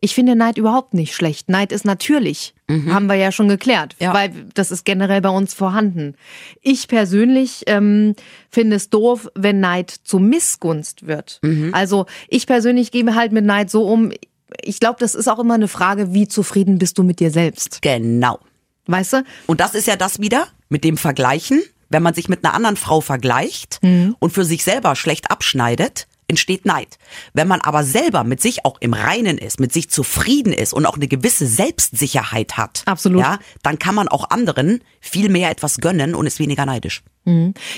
Ich 0.00 0.14
finde 0.14 0.36
Neid 0.36 0.58
überhaupt 0.58 0.94
nicht 0.94 1.14
schlecht. 1.14 1.48
Neid 1.48 1.72
ist 1.72 1.84
natürlich. 1.84 2.54
Haben 2.70 3.06
wir 3.06 3.14
ja 3.14 3.32
schon 3.32 3.48
geklärt. 3.48 3.96
Ja. 3.98 4.12
Weil 4.12 4.30
das 4.54 4.70
ist 4.70 4.84
generell 4.84 5.22
bei 5.22 5.30
uns 5.30 5.54
vorhanden. 5.54 6.14
Ich 6.60 6.86
persönlich 6.86 7.64
ähm, 7.66 8.14
finde 8.50 8.76
es 8.76 8.90
doof, 8.90 9.28
wenn 9.34 9.60
Neid 9.60 9.90
zu 9.90 10.18
Missgunst 10.18 11.06
wird. 11.06 11.40
Also 11.72 12.06
ich 12.28 12.46
persönlich 12.46 12.90
gehe 12.90 13.14
halt 13.14 13.32
mit 13.32 13.44
Neid 13.44 13.70
so 13.70 13.86
um. 13.86 14.12
Ich 14.62 14.80
glaube, 14.80 14.98
das 15.00 15.14
ist 15.14 15.28
auch 15.28 15.38
immer 15.38 15.54
eine 15.54 15.68
Frage, 15.68 16.12
wie 16.12 16.28
zufrieden 16.28 16.78
bist 16.78 16.98
du 16.98 17.02
mit 17.02 17.20
dir 17.20 17.30
selbst. 17.30 17.80
Genau. 17.82 18.38
Weißt 18.86 19.14
du? 19.14 19.24
Und 19.46 19.60
das 19.60 19.74
ist 19.74 19.86
ja 19.86 19.96
das 19.96 20.20
wieder 20.20 20.48
mit 20.68 20.84
dem 20.84 20.96
Vergleichen. 20.96 21.62
Wenn 21.90 22.02
man 22.02 22.12
sich 22.12 22.28
mit 22.28 22.44
einer 22.44 22.52
anderen 22.54 22.76
Frau 22.76 23.00
vergleicht 23.00 23.80
und 24.18 24.30
für 24.30 24.44
sich 24.44 24.62
selber 24.62 24.94
schlecht 24.94 25.30
abschneidet, 25.30 26.06
entsteht 26.28 26.64
Neid. 26.66 26.98
Wenn 27.32 27.48
man 27.48 27.60
aber 27.60 27.82
selber 27.84 28.22
mit 28.22 28.40
sich 28.40 28.64
auch 28.64 28.76
im 28.80 28.94
Reinen 28.94 29.38
ist, 29.38 29.58
mit 29.58 29.72
sich 29.72 29.90
zufrieden 29.90 30.52
ist 30.52 30.72
und 30.72 30.86
auch 30.86 30.96
eine 30.96 31.08
gewisse 31.08 31.46
Selbstsicherheit 31.46 32.56
hat, 32.56 32.82
Absolut. 32.86 33.20
ja, 33.20 33.38
dann 33.62 33.78
kann 33.78 33.94
man 33.94 34.08
auch 34.08 34.30
anderen 34.30 34.82
viel 35.00 35.28
mehr 35.30 35.50
etwas 35.50 35.78
gönnen 35.78 36.14
und 36.14 36.26
ist 36.26 36.38
weniger 36.38 36.66
neidisch. 36.66 37.02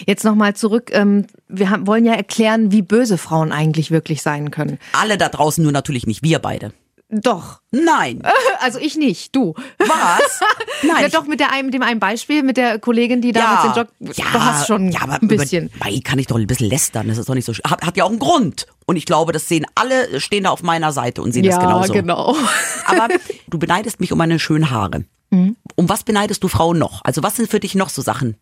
Jetzt 0.07 0.25
nochmal 0.25 0.54
zurück. 0.54 0.90
Ähm, 0.92 1.26
wir 1.49 1.80
wollen 1.85 2.04
ja 2.04 2.14
erklären, 2.14 2.71
wie 2.71 2.83
böse 2.83 3.19
Frauen 3.19 3.50
eigentlich 3.52 3.90
wirklich 3.90 4.23
sein 4.23 4.50
können. 4.50 4.78
Alle 4.92 5.19
da 5.19 5.28
draußen 5.28 5.62
nur 5.62 5.73
natürlich 5.73 6.07
nicht, 6.07 6.23
wir 6.23 6.38
beide. 6.38 6.73
Doch. 7.11 7.61
Nein. 7.71 8.23
Also 8.62 8.79
ich 8.79 8.95
nicht, 8.97 9.35
du. 9.35 9.55
Was? 9.79 10.40
Nein. 10.83 11.00
Ja, 11.00 11.09
doch, 11.09 11.26
mit 11.26 11.40
der 11.40 11.50
einem, 11.50 11.71
dem 11.71 11.83
einen 11.83 11.99
Beispiel, 11.99 12.43
mit 12.43 12.59
der 12.59 12.79
Kollegin, 12.79 13.23
die 13.23 13.33
damals 13.33 13.73
den 13.73 13.73
Job. 13.73 13.88
du 13.99 14.40
hast 14.40 14.67
schon 14.67 14.93
ja, 14.93 15.00
aber 15.00 15.14
ein 15.14 15.29
bisschen. 15.29 15.71
Mei, 15.81 15.99
kann 16.05 16.19
ich 16.19 16.26
doch 16.26 16.37
ein 16.37 16.47
bisschen 16.47 16.69
lästern, 16.69 17.09
das 17.09 17.17
ist 17.17 17.26
doch 17.26 17.35
nicht 17.35 17.47
so. 17.47 17.55
Hat, 17.55 17.81
hat 17.81 17.97
ja 17.97 18.05
auch 18.05 18.11
einen 18.11 18.19
Grund. 18.19 18.67
Und 18.85 18.97
ich 18.97 19.07
glaube, 19.07 19.33
das 19.33 19.49
sehen 19.49 19.64
alle, 19.75 20.21
stehen 20.21 20.45
da 20.45 20.50
auf 20.50 20.62
meiner 20.62 20.93
Seite 20.93 21.23
und 21.23 21.33
sehen 21.33 21.45
das 21.45 21.59
genauso. 21.59 21.90
genau. 21.95 22.37
Aber 22.85 23.09
du 23.49 23.59
beneidest 23.59 23.99
mich 24.00 24.12
um 24.12 24.19
meine 24.19 24.38
schönen 24.38 24.71
Haare. 24.71 25.05
Mhm. 25.31 25.57
Um 25.76 25.88
was 25.88 26.02
beneidest 26.02 26.45
du 26.45 26.49
Frauen 26.49 26.79
noch? 26.79 27.00
Also 27.02 27.23
was 27.23 27.37
sind 27.37 27.50
für 27.50 27.61
dich 27.61 27.75
noch 27.75 27.88
so 27.88 28.02
Sachen? 28.02 28.37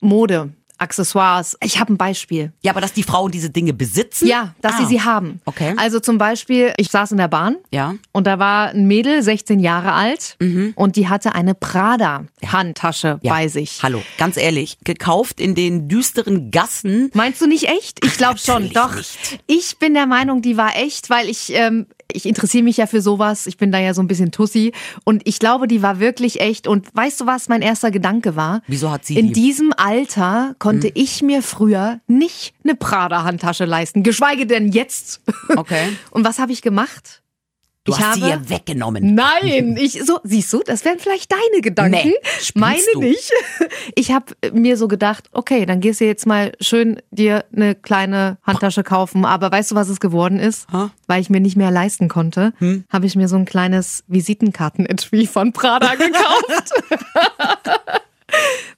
Mode. 0.00 0.54
Accessoires. 0.80 1.56
Ich 1.62 1.78
habe 1.78 1.92
ein 1.92 1.96
Beispiel. 1.96 2.52
Ja, 2.62 2.72
aber 2.72 2.80
dass 2.80 2.92
die 2.92 3.02
Frauen 3.02 3.30
diese 3.30 3.50
Dinge 3.50 3.72
besitzen? 3.72 4.26
Ja, 4.26 4.54
dass 4.60 4.74
Ah. 4.74 4.78
sie 4.78 4.86
sie 4.86 5.02
haben. 5.02 5.40
Okay. 5.44 5.74
Also 5.76 6.00
zum 6.00 6.18
Beispiel, 6.18 6.72
ich 6.76 6.88
saß 6.90 7.12
in 7.12 7.18
der 7.18 7.28
Bahn 7.28 7.56
Ja. 7.70 7.94
und 8.12 8.26
da 8.26 8.38
war 8.38 8.70
ein 8.70 8.86
Mädel, 8.86 9.22
16 9.22 9.60
Jahre 9.60 9.92
alt, 9.92 10.36
und 10.74 10.96
die 10.96 11.08
hatte 11.08 11.34
eine 11.34 11.54
Prada-Handtasche 11.54 13.18
ja. 13.22 13.32
bei 13.32 13.48
sich. 13.48 13.80
Hallo, 13.82 14.02
ganz 14.18 14.36
ehrlich, 14.36 14.78
gekauft 14.84 15.40
in 15.40 15.54
den 15.54 15.88
düsteren 15.88 16.50
Gassen. 16.50 17.10
Meinst 17.14 17.40
du 17.40 17.46
nicht 17.46 17.64
echt? 17.68 18.04
Ich 18.04 18.16
glaube 18.16 18.38
schon. 18.38 18.70
Doch. 18.70 18.94
nicht. 18.96 19.40
Ich 19.46 19.78
bin 19.78 19.94
der 19.94 20.06
Meinung, 20.06 20.42
die 20.42 20.56
war 20.56 20.76
echt, 20.76 21.10
weil 21.10 21.28
ich 21.28 21.52
ähm, 21.54 21.86
ich 22.14 22.26
interessiere 22.26 22.64
mich 22.64 22.76
ja 22.76 22.86
für 22.86 23.00
sowas. 23.02 23.46
Ich 23.46 23.56
bin 23.56 23.72
da 23.72 23.78
ja 23.78 23.94
so 23.94 24.02
ein 24.02 24.06
bisschen 24.06 24.30
Tussi 24.32 24.72
und 25.04 25.22
ich 25.26 25.38
glaube, 25.38 25.66
die 25.68 25.82
war 25.82 26.00
wirklich 26.00 26.40
echt. 26.40 26.66
Und 26.68 26.88
weißt 26.94 27.20
du, 27.20 27.26
was 27.26 27.48
mein 27.48 27.62
erster 27.62 27.90
Gedanke 27.90 28.36
war? 28.36 28.62
Wieso 28.66 28.90
hat 28.90 29.04
sie 29.04 29.18
In 29.18 29.28
die? 29.28 29.32
diesem 29.32 29.72
Alter 29.76 30.54
konnte 30.58 30.90
ich 30.94 31.22
mir 31.22 31.42
früher 31.42 32.00
nicht 32.06 32.54
eine 32.64 32.74
Prada-Handtasche 32.74 33.64
leisten, 33.64 34.02
geschweige 34.02 34.46
denn 34.46 34.68
jetzt. 34.72 35.20
Okay. 35.56 35.96
Und 36.10 36.24
was 36.24 36.38
habe 36.38 36.52
ich 36.52 36.62
gemacht? 36.62 37.22
Du 37.84 37.92
ich 37.92 37.98
hast 37.98 38.16
sie 38.16 38.24
habe- 38.24 38.42
ihr 38.44 38.50
weggenommen. 38.50 39.14
Nein, 39.14 39.76
ich 39.80 40.04
so 40.04 40.18
siehst 40.22 40.52
du, 40.52 40.60
das 40.64 40.84
wären 40.84 40.98
vielleicht 40.98 41.32
deine 41.32 41.62
Gedanken, 41.62 42.08
Nee, 42.08 42.14
meine 42.54 42.78
du? 42.92 43.00
nicht. 43.00 43.30
Ich 43.94 44.12
habe 44.12 44.26
mir 44.52 44.76
so 44.76 44.86
gedacht, 44.88 45.28
okay, 45.32 45.64
dann 45.66 45.80
gehst 45.80 46.00
du 46.00 46.04
jetzt 46.04 46.26
mal 46.26 46.52
schön 46.60 47.00
dir 47.10 47.44
eine 47.54 47.74
kleine 47.74 48.38
Handtasche 48.42 48.82
kaufen, 48.82 49.24
aber 49.24 49.50
weißt 49.50 49.70
du, 49.70 49.74
was 49.74 49.88
es 49.88 49.98
geworden 50.00 50.38
ist? 50.38 50.68
Ha? 50.72 50.84
Hm? 50.84 50.90
Weil 51.06 51.20
ich 51.22 51.30
mir 51.30 51.40
nicht 51.40 51.56
mehr 51.56 51.70
leisten 51.70 52.08
konnte, 52.08 52.52
habe 52.90 53.06
ich 53.06 53.16
mir 53.16 53.28
so 53.28 53.36
ein 53.36 53.44
kleines 53.46 54.04
Visitenkarten-Etui 54.08 55.26
von 55.26 55.52
Prada 55.52 55.94
gekauft. 55.94 56.72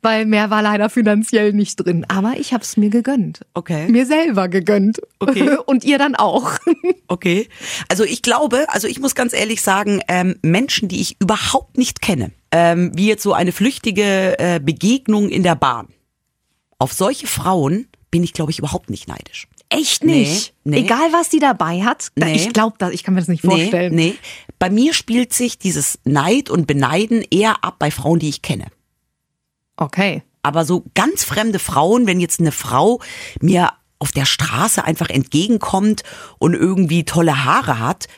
Weil 0.03 0.27
mehr 0.27 0.51
war 0.51 0.63
leider 0.63 0.91
finanziell 0.91 1.53
nicht 1.53 1.77
drin, 1.77 2.05
aber 2.09 2.35
ich 2.37 2.53
habe 2.53 2.65
es 2.65 2.77
mir 2.77 2.91
gegönnt. 2.91 3.43
Okay. 3.55 3.87
Mir 3.89 4.05
selber 4.05 4.49
gegönnt. 4.49 5.01
Okay. 5.21 5.57
Und 5.67 5.85
ihr 5.85 5.99
dann 5.99 6.15
auch. 6.17 6.53
Okay. 7.09 7.47
Also 7.91 8.05
ich 8.05 8.23
glaube, 8.23 8.65
also 8.69 8.89
ich 8.89 8.99
muss 8.99 9.15
ganz 9.15 9.35
ehrlich 9.35 9.61
sagen, 9.61 10.01
ähm, 10.09 10.37
Menschen, 10.41 10.89
die 10.89 10.99
ich 11.03 11.21
überhaupt 11.21 11.77
nicht 11.77 12.01
kenne, 12.01 12.31
ähm, 12.51 12.91
wie 12.95 13.07
jetzt 13.07 13.23
so 13.23 13.35
eine 13.35 13.53
flüchtige 13.53 14.39
äh, 14.39 14.61
Begegnung 14.61 15.29
in 15.29 15.43
der 15.43 15.55
Bahn, 15.55 15.89
auf 16.79 16.95
solche 16.95 17.27
Frauen 17.27 17.87
bin 18.11 18.23
ich, 18.25 18.33
glaube 18.33 18.51
ich, 18.51 18.59
überhaupt 18.59 18.89
nicht 18.89 19.09
neidisch. 19.09 19.47
Echt 19.69 20.05
Nee, 20.05 20.21
nicht. 20.21 20.55
nee. 20.65 20.79
Egal, 20.79 21.13
was 21.13 21.29
die 21.29 21.39
dabei 21.39 21.83
hat. 21.83 22.09
Nee. 22.17 22.35
Ich 22.35 22.53
glaube 22.55 22.77
das, 22.79 22.93
ich 22.93 23.05
kann 23.05 23.13
mir 23.13 23.21
das 23.21 23.29
nicht 23.29 23.43
vorstellen. 23.43 23.95
Nee, 23.95 24.13
nee. 24.13 24.55
Bei 24.59 24.71
mir 24.71 24.95
spielt 24.95 25.35
sich 25.35 25.59
dieses 25.59 25.99
Neid 26.05 26.49
und 26.49 26.67
Beneiden 26.67 27.23
eher 27.31 27.63
ab 27.63 27.77
bei 27.79 27.91
Frauen, 27.91 28.21
die 28.21 28.31
ich 28.31 28.41
kenne. 28.41 28.69
Okay. 29.77 30.23
Aber 30.43 30.65
so 30.65 30.85
ganz 30.95 31.25
fremde 31.25 31.59
Frauen, 31.59 32.07
wenn 32.07 32.21
jetzt 32.21 32.41
eine 32.41 32.53
Frau 32.53 33.01
mir 33.41 33.71
auf 33.99 34.11
der 34.11 34.27
Straße 34.27 34.85
einfach 34.85 35.09
entgegenkommt 35.09 36.03
und 36.39 36.55
irgendwie 36.55 37.05
tolle 37.05 37.45
Haare 37.45 37.79
hat, 37.79 38.09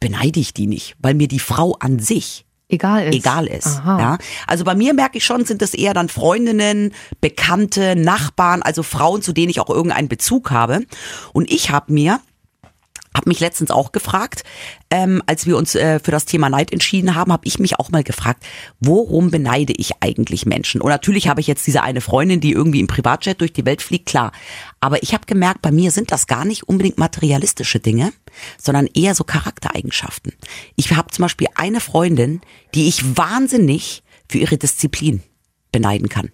beneide 0.00 0.40
ich 0.40 0.54
die 0.54 0.66
nicht, 0.66 0.96
weil 0.98 1.14
mir 1.14 1.28
die 1.28 1.38
Frau 1.38 1.76
an 1.80 1.98
sich 1.98 2.46
Egal 2.68 3.08
ist. 3.08 3.14
egal 3.14 3.46
ist. 3.46 3.82
Ja? 3.84 4.18
Also 4.46 4.64
bei 4.64 4.74
mir 4.74 4.94
merke 4.94 5.18
ich 5.18 5.24
schon, 5.24 5.44
sind 5.44 5.60
es 5.60 5.74
eher 5.74 5.92
dann 5.92 6.08
Freundinnen, 6.08 6.94
Bekannte, 7.20 7.94
Nachbarn, 7.94 8.62
also 8.62 8.82
Frauen, 8.82 9.20
zu 9.22 9.32
denen 9.32 9.50
ich 9.50 9.60
auch 9.60 9.68
irgendeinen 9.68 10.08
Bezug 10.08 10.50
habe. 10.50 10.86
Und 11.32 11.50
ich 11.50 11.70
habe 11.70 11.92
mir 11.92 12.20
habe 13.14 13.28
mich 13.28 13.40
letztens 13.40 13.70
auch 13.70 13.92
gefragt, 13.92 14.42
ähm, 14.90 15.22
als 15.26 15.46
wir 15.46 15.56
uns 15.56 15.74
äh, 15.74 16.00
für 16.00 16.10
das 16.10 16.24
Thema 16.24 16.50
Neid 16.50 16.72
entschieden 16.72 17.14
haben, 17.14 17.32
habe 17.32 17.46
ich 17.46 17.58
mich 17.58 17.78
auch 17.78 17.90
mal 17.90 18.02
gefragt, 18.02 18.44
worum 18.80 19.30
beneide 19.30 19.72
ich 19.72 20.02
eigentlich 20.02 20.46
Menschen? 20.46 20.80
Und 20.80 20.90
natürlich 20.90 21.28
habe 21.28 21.40
ich 21.40 21.46
jetzt 21.46 21.66
diese 21.66 21.82
eine 21.82 22.00
Freundin, 22.00 22.40
die 22.40 22.52
irgendwie 22.52 22.80
im 22.80 22.88
Privatjet 22.88 23.40
durch 23.40 23.52
die 23.52 23.64
Welt 23.64 23.82
fliegt, 23.82 24.06
klar. 24.06 24.32
Aber 24.80 25.02
ich 25.02 25.14
habe 25.14 25.26
gemerkt, 25.26 25.62
bei 25.62 25.70
mir 25.70 25.92
sind 25.92 26.10
das 26.10 26.26
gar 26.26 26.44
nicht 26.44 26.64
unbedingt 26.64 26.98
materialistische 26.98 27.78
Dinge, 27.78 28.12
sondern 28.60 28.88
eher 28.88 29.14
so 29.14 29.24
Charaktereigenschaften. 29.24 30.32
Ich 30.74 30.90
habe 30.94 31.10
zum 31.10 31.22
Beispiel 31.22 31.48
eine 31.54 31.80
Freundin, 31.80 32.40
die 32.74 32.88
ich 32.88 33.16
wahnsinnig 33.16 34.02
für 34.28 34.38
ihre 34.38 34.58
Disziplin 34.58 35.22
beneiden 35.70 36.08
kann. 36.08 36.30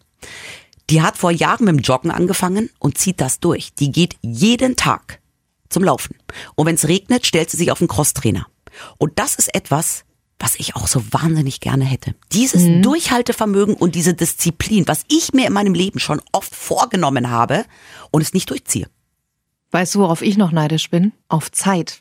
Die 0.88 1.02
hat 1.02 1.16
vor 1.16 1.30
Jahren 1.30 1.66
mit 1.66 1.76
dem 1.76 1.82
Joggen 1.82 2.10
angefangen 2.10 2.70
und 2.78 2.98
zieht 2.98 3.20
das 3.20 3.38
durch. 3.38 3.74
Die 3.74 3.92
geht 3.92 4.16
jeden 4.22 4.76
Tag 4.76 5.19
zum 5.70 5.84
Laufen. 5.84 6.16
Und 6.54 6.66
wenn 6.66 6.74
es 6.74 6.86
regnet, 6.86 7.26
stellt 7.26 7.50
sie 7.50 7.56
sich 7.56 7.70
auf 7.70 7.78
den 7.78 7.88
Crosstrainer. 7.88 8.46
Und 8.98 9.18
das 9.18 9.36
ist 9.36 9.54
etwas, 9.54 10.04
was 10.38 10.56
ich 10.56 10.74
auch 10.74 10.88
so 10.88 11.02
wahnsinnig 11.12 11.60
gerne 11.60 11.84
hätte. 11.84 12.14
Dieses 12.32 12.82
Durchhaltevermögen 12.82 13.74
und 13.74 13.94
diese 13.94 14.14
Disziplin, 14.14 14.88
was 14.88 15.04
ich 15.08 15.32
mir 15.32 15.46
in 15.46 15.52
meinem 15.52 15.74
Leben 15.74 15.98
schon 15.98 16.22
oft 16.32 16.54
vorgenommen 16.54 17.30
habe 17.30 17.64
und 18.10 18.22
es 18.22 18.32
nicht 18.32 18.48
durchziehe. 18.50 18.88
Weißt 19.70 19.94
du, 19.94 20.00
worauf 20.00 20.22
ich 20.22 20.36
noch 20.36 20.50
neidisch 20.50 20.90
bin? 20.90 21.12
Auf 21.28 21.52
Zeit. 21.52 22.00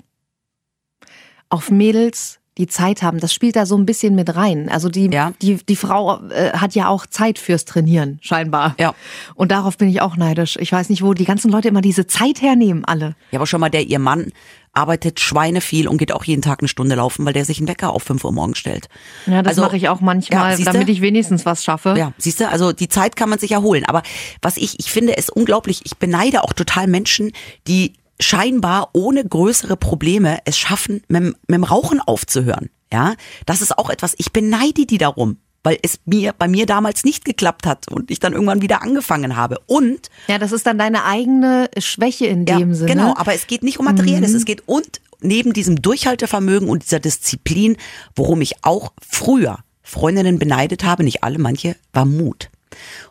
Auf 1.50 1.70
Mädels, 1.70 2.39
die 2.60 2.68
Zeit 2.68 3.02
haben. 3.02 3.20
Das 3.20 3.34
spielt 3.34 3.56
da 3.56 3.66
so 3.66 3.76
ein 3.78 3.86
bisschen 3.86 4.14
mit 4.14 4.36
rein. 4.36 4.70
Also 4.70 4.90
die, 4.90 5.10
Ja. 5.12 5.32
die, 5.42 5.56
die 5.66 5.76
Frau 5.76 6.20
äh, 6.30 6.52
hat 6.52 6.76
ja 6.76 6.90
auch 6.90 7.08
Zeit 7.08 7.40
fürs 7.40 7.66
Trainieren, 7.66 8.20
scheinbar. 8.22 8.76
Ja. 8.80 8.94
Und 9.34 9.52
darauf 9.52 9.78
bin 9.78 9.90
ich 9.90 10.02
auch 10.02 10.16
neidisch. 10.18 10.58
Ich 10.60 10.72
weiß 10.72 10.90
nicht, 10.90 11.02
wo 11.02 11.14
die 11.14 11.26
ganzen 11.26 11.50
Leute 11.52 11.70
immer 11.70 11.82
diese 11.82 12.06
Zeit 12.06 12.42
hernehmen, 12.42 12.86
alle. 12.86 13.16
Ja, 13.32 13.40
aber 13.40 13.48
schon 13.48 13.62
mal 13.62 13.70
der, 13.70 13.88
ihr 13.88 14.00
Mann 14.00 14.32
arbeitet 14.72 15.20
Schweine 15.20 15.62
viel 15.62 15.88
und 15.88 15.98
geht 15.98 16.12
auch 16.12 16.24
jeden 16.24 16.42
Tag 16.44 16.60
eine 16.60 16.68
Stunde 16.68 16.94
laufen, 16.96 17.26
weil 17.26 17.34
der 17.34 17.44
sich 17.44 17.58
einen 17.58 17.68
Wecker 17.68 17.92
auf 17.92 18.04
5 18.04 18.24
Uhr 18.24 18.32
morgens 18.32 18.60
stellt. 18.60 18.88
Ja, 19.26 19.42
das 19.42 19.52
Also, 19.52 19.62
mache 19.64 19.78
ich 19.78 19.90
auch 19.90 20.00
manchmal, 20.00 20.58
ja, 20.60 20.66
damit 20.72 20.90
ich 20.90 21.02
wenigstens 21.02 21.46
was 21.46 21.64
schaffe. 21.64 21.96
Ja, 21.98 22.14
siehst 22.20 22.40
du, 22.40 22.48
also 22.48 22.72
die 22.72 22.88
Zeit 22.88 23.16
kann 23.16 23.30
man 23.30 23.40
sich 23.40 23.52
erholen. 23.52 23.84
Aber 23.86 24.04
was 24.44 24.58
ich, 24.58 24.80
ich 24.80 24.92
finde 24.92 25.18
es 25.18 25.30
unglaublich, 25.30 25.82
ich 25.86 25.98
beneide 25.98 26.44
auch 26.44 26.54
total 26.54 26.86
Menschen, 26.88 27.32
die 27.68 27.94
scheinbar 28.22 28.90
ohne 28.94 29.24
größere 29.26 29.78
Probleme 29.78 30.40
es 30.46 30.58
schaffen, 30.58 31.02
mit, 31.08 31.22
dem- 31.22 31.36
mit 31.48 31.56
dem 31.56 31.64
Rauchen 31.64 32.00
aufzuhören. 32.02 32.70
Ja, 32.92 33.14
das 33.46 33.62
ist 33.62 33.78
auch 33.78 33.90
etwas, 33.90 34.16
ich 34.18 34.32
beneide 34.34 34.86
die 34.86 34.98
darum, 34.98 35.38
weil 35.64 35.78
es 35.84 36.00
mir 36.06 36.34
bei 36.34 36.48
mir 36.48 36.66
damals 36.66 37.04
nicht 37.04 37.24
geklappt 37.24 37.66
hat 37.68 37.92
und 37.92 38.10
ich 38.12 38.20
dann 38.20 38.34
irgendwann 38.34 38.62
wieder 38.62 38.82
angefangen 38.82 39.36
habe. 39.36 39.60
Und 39.68 40.10
Ja, 40.28 40.38
das 40.40 40.52
ist 40.52 40.66
dann 40.66 40.78
deine 40.80 41.06
eigene 41.06 41.70
Schwäche 41.78 42.26
in 42.26 42.46
ja, 42.48 42.58
dem 42.58 42.74
Sinne. 42.74 42.92
Genau, 42.92 43.14
aber 43.16 43.34
es 43.36 43.46
geht 43.48 43.64
nicht 43.64 43.78
um 43.80 43.86
Materielles, 43.86 44.34
es 44.34 44.46
geht 44.46 44.68
und 44.68 45.02
neben 45.22 45.54
diesem 45.54 45.82
Durchhaltevermögen 45.82 46.68
und 46.70 46.84
dieser 46.84 47.00
Disziplin, 47.00 47.78
worum 48.16 48.42
ich 48.42 48.64
auch 48.64 48.94
früher 49.06 49.60
Freundinnen 49.84 50.40
beneidet 50.40 50.84
habe, 50.84 51.04
nicht 51.04 51.24
alle, 51.24 51.40
manche, 51.40 51.76
war 51.94 52.06
Mut. 52.06 52.50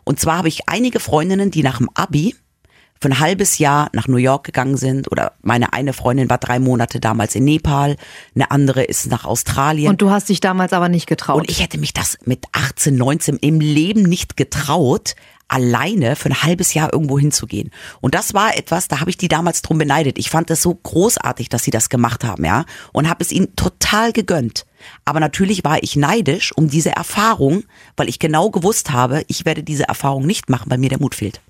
Und 0.03 0.19
zwar 0.19 0.37
habe 0.39 0.47
ich 0.47 0.67
einige 0.67 0.99
Freundinnen, 0.99 1.51
die 1.51 1.61
nach 1.63 1.77
dem 1.77 1.89
Abi 1.93 2.35
für 2.99 3.07
ein 3.07 3.19
halbes 3.19 3.57
Jahr 3.57 3.89
nach 3.93 4.07
New 4.07 4.17
York 4.17 4.43
gegangen 4.43 4.77
sind 4.77 5.11
oder 5.11 5.33
meine 5.41 5.73
eine 5.73 5.93
Freundin 5.93 6.29
war 6.29 6.37
drei 6.37 6.59
Monate 6.59 6.99
damals 6.99 7.35
in 7.35 7.45
Nepal, 7.45 7.95
eine 8.35 8.51
andere 8.51 8.83
ist 8.83 9.07
nach 9.07 9.25
Australien. 9.25 9.89
Und 9.89 10.01
du 10.01 10.11
hast 10.11 10.29
dich 10.29 10.41
damals 10.41 10.73
aber 10.73 10.89
nicht 10.89 11.07
getraut. 11.07 11.37
Und 11.41 11.49
ich 11.49 11.61
hätte 11.61 11.77
mich 11.77 11.93
das 11.93 12.17
mit 12.25 12.45
18, 12.51 12.95
19 12.95 13.37
im 13.37 13.61
Leben 13.61 14.03
nicht 14.03 14.35
getraut, 14.35 15.15
alleine 15.47 16.15
für 16.15 16.29
ein 16.29 16.43
halbes 16.43 16.73
Jahr 16.73 16.93
irgendwo 16.93 17.17
hinzugehen. 17.17 17.71
Und 18.01 18.15
das 18.15 18.33
war 18.33 18.55
etwas, 18.55 18.87
da 18.87 18.99
habe 18.99 19.09
ich 19.09 19.17
die 19.17 19.27
damals 19.27 19.61
drum 19.61 19.77
beneidet. 19.77 20.19
Ich 20.19 20.29
fand 20.29 20.49
das 20.49 20.61
so 20.61 20.75
großartig, 20.75 21.49
dass 21.49 21.63
sie 21.63 21.71
das 21.71 21.89
gemacht 21.89 22.23
haben, 22.23 22.45
ja, 22.45 22.65
und 22.93 23.09
habe 23.09 23.23
es 23.23 23.31
ihnen 23.31 23.55
total 23.55 24.13
gegönnt. 24.13 24.65
Aber 25.05 25.19
natürlich 25.19 25.63
war 25.63 25.81
ich 25.81 25.95
neidisch 25.95 26.55
um 26.55 26.69
diese 26.69 26.91
Erfahrung, 26.91 27.63
weil 27.97 28.09
ich 28.09 28.19
genau 28.19 28.49
gewusst 28.49 28.91
habe, 28.91 29.23
ich 29.27 29.45
werde 29.45 29.63
diese 29.63 29.87
Erfahrung 29.87 30.25
nicht 30.25 30.49
machen, 30.49 30.69
weil 30.69 30.77
mir 30.77 30.89
der 30.89 30.99
Mut 30.99 31.15
fehlt. 31.15 31.41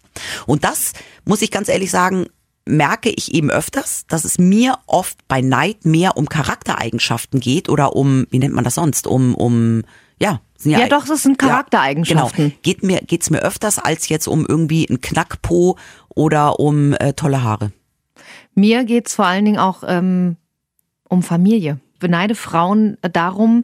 Und 0.45 0.63
das 0.63 0.93
muss 1.25 1.41
ich 1.41 1.51
ganz 1.51 1.69
ehrlich 1.69 1.91
sagen, 1.91 2.27
merke 2.65 3.09
ich 3.09 3.33
eben 3.33 3.49
öfters, 3.49 4.05
dass 4.07 4.23
es 4.23 4.37
mir 4.37 4.77
oft 4.85 5.27
bei 5.27 5.41
Neid 5.41 5.85
mehr 5.85 6.17
um 6.17 6.29
Charaktereigenschaften 6.29 7.39
geht 7.39 7.67
oder 7.67 7.95
um, 7.95 8.25
wie 8.29 8.39
nennt 8.39 8.53
man 8.53 8.63
das 8.63 8.75
sonst, 8.75 9.07
um, 9.07 9.35
um, 9.35 9.83
ja. 10.19 10.39
sind 10.57 10.71
Ja, 10.71 10.87
doch, 10.87 11.05
das 11.05 11.23
sind 11.23 11.37
Charaktereigenschaften. 11.37 12.49
genau. 12.49 12.59
Geht 12.61 12.83
mir, 12.83 12.99
geht's 12.99 13.29
mir 13.29 13.39
öfters 13.39 13.79
als 13.79 14.07
jetzt 14.09 14.27
um 14.27 14.45
irgendwie 14.47 14.87
ein 14.89 15.01
Knackpo 15.01 15.77
oder 16.09 16.59
um 16.59 16.93
äh, 16.93 17.13
tolle 17.13 17.43
Haare. 17.43 17.71
Mir 18.53 18.83
geht's 18.83 19.15
vor 19.15 19.25
allen 19.25 19.45
Dingen 19.45 19.59
auch 19.59 19.83
ähm, 19.85 20.37
um 21.07 21.23
Familie. 21.23 21.79
Beneide 21.99 22.35
Frauen 22.35 22.97
darum, 23.01 23.63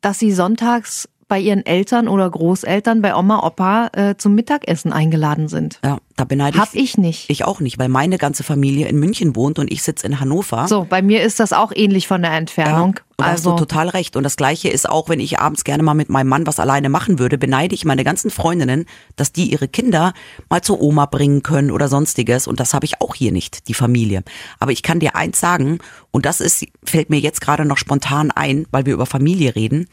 dass 0.00 0.18
sie 0.18 0.32
sonntags 0.32 1.08
bei 1.28 1.40
ihren 1.40 1.66
Eltern 1.66 2.06
oder 2.06 2.30
Großeltern, 2.30 3.02
bei 3.02 3.14
Oma, 3.14 3.44
Opa 3.44 3.88
äh, 3.92 4.16
zum 4.16 4.34
Mittagessen 4.34 4.92
eingeladen 4.92 5.48
sind. 5.48 5.80
Ja, 5.84 5.98
da 6.16 6.24
beneide 6.24 6.58
Hab 6.58 6.74
ich 6.74 6.96
nicht. 6.98 7.28
Ich 7.28 7.44
auch 7.44 7.60
nicht, 7.60 7.78
weil 7.78 7.88
meine 7.88 8.16
ganze 8.16 8.44
Familie 8.44 8.86
in 8.86 8.98
München 8.98 9.34
wohnt 9.34 9.58
und 9.58 9.70
ich 9.70 9.82
sitze 9.82 10.06
in 10.06 10.20
Hannover. 10.20 10.68
So, 10.68 10.86
bei 10.88 11.02
mir 11.02 11.22
ist 11.22 11.40
das 11.40 11.52
auch 11.52 11.72
ähnlich 11.74 12.06
von 12.06 12.22
der 12.22 12.30
Ja, 12.30 12.38
Entfernung. 12.38 12.90
und 12.90 13.02
da 13.16 13.24
hast 13.24 13.46
also 13.46 13.52
du 13.52 13.58
total 13.58 13.88
recht. 13.88 14.14
Und 14.16 14.22
das 14.22 14.36
Gleiche 14.36 14.68
ist 14.68 14.88
auch, 14.88 15.08
wenn 15.08 15.20
ich 15.20 15.40
abends 15.40 15.64
gerne 15.64 15.82
mal 15.82 15.94
mit 15.94 16.10
meinem 16.10 16.28
Mann 16.28 16.46
was 16.46 16.60
alleine 16.60 16.88
machen 16.88 17.18
würde, 17.18 17.38
beneide 17.38 17.74
ich 17.74 17.84
meine 17.84 18.04
ganzen 18.04 18.30
Freundinnen, 18.30 18.86
dass 19.16 19.32
die 19.32 19.50
ihre 19.50 19.68
Kinder 19.68 20.12
mal 20.48 20.62
zur 20.62 20.80
Oma 20.80 21.06
bringen 21.06 21.42
können 21.42 21.70
oder 21.72 21.88
sonstiges. 21.88 22.46
Und 22.46 22.60
das 22.60 22.72
habe 22.72 22.86
ich 22.86 23.00
auch 23.00 23.14
hier 23.14 23.32
nicht, 23.32 23.68
die 23.68 23.74
Familie. 23.74 24.22
Aber 24.60 24.70
ich 24.70 24.82
kann 24.82 25.00
dir 25.00 25.16
eins 25.16 25.40
sagen, 25.40 25.78
und 26.12 26.24
das 26.24 26.40
ist, 26.40 26.66
fällt 26.84 27.10
mir 27.10 27.18
jetzt 27.18 27.40
gerade 27.40 27.64
noch 27.64 27.78
spontan 27.78 28.30
ein, 28.30 28.66
weil 28.70 28.86
wir 28.86 28.94
über 28.94 29.06
Familie 29.06 29.56
reden, 29.56 29.88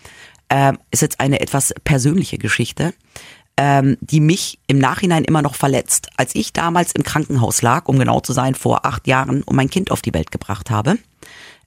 äh, 0.54 0.74
ist 0.92 1.02
jetzt 1.02 1.20
eine 1.20 1.39
etwas 1.42 1.74
persönliche 1.84 2.38
Geschichte. 2.38 2.94
ähm, 3.56 3.98
die 4.02 4.20
mich 4.20 4.58
im 4.66 4.80
Nachhinein 4.80 5.24
immer 5.24 5.44
noch 5.44 5.54
verletzt. 5.54 6.10
Als 6.18 6.34
ich 6.34 6.54
damals 6.54 6.92
im 6.94 7.04
Krankenhaus 7.04 7.62
lag, 7.62 7.88
um 7.88 8.00
genau 8.00 8.20
zu 8.20 8.34
sein, 8.34 8.56
vor 8.56 8.84
acht 8.84 9.08
Jahren 9.08 9.44
und 9.44 9.56
mein 9.56 9.70
Kind 9.70 9.92
auf 9.92 10.02
die 10.02 10.13
Welt 10.13 10.32
gebracht 10.32 10.72
habe, 10.72 10.98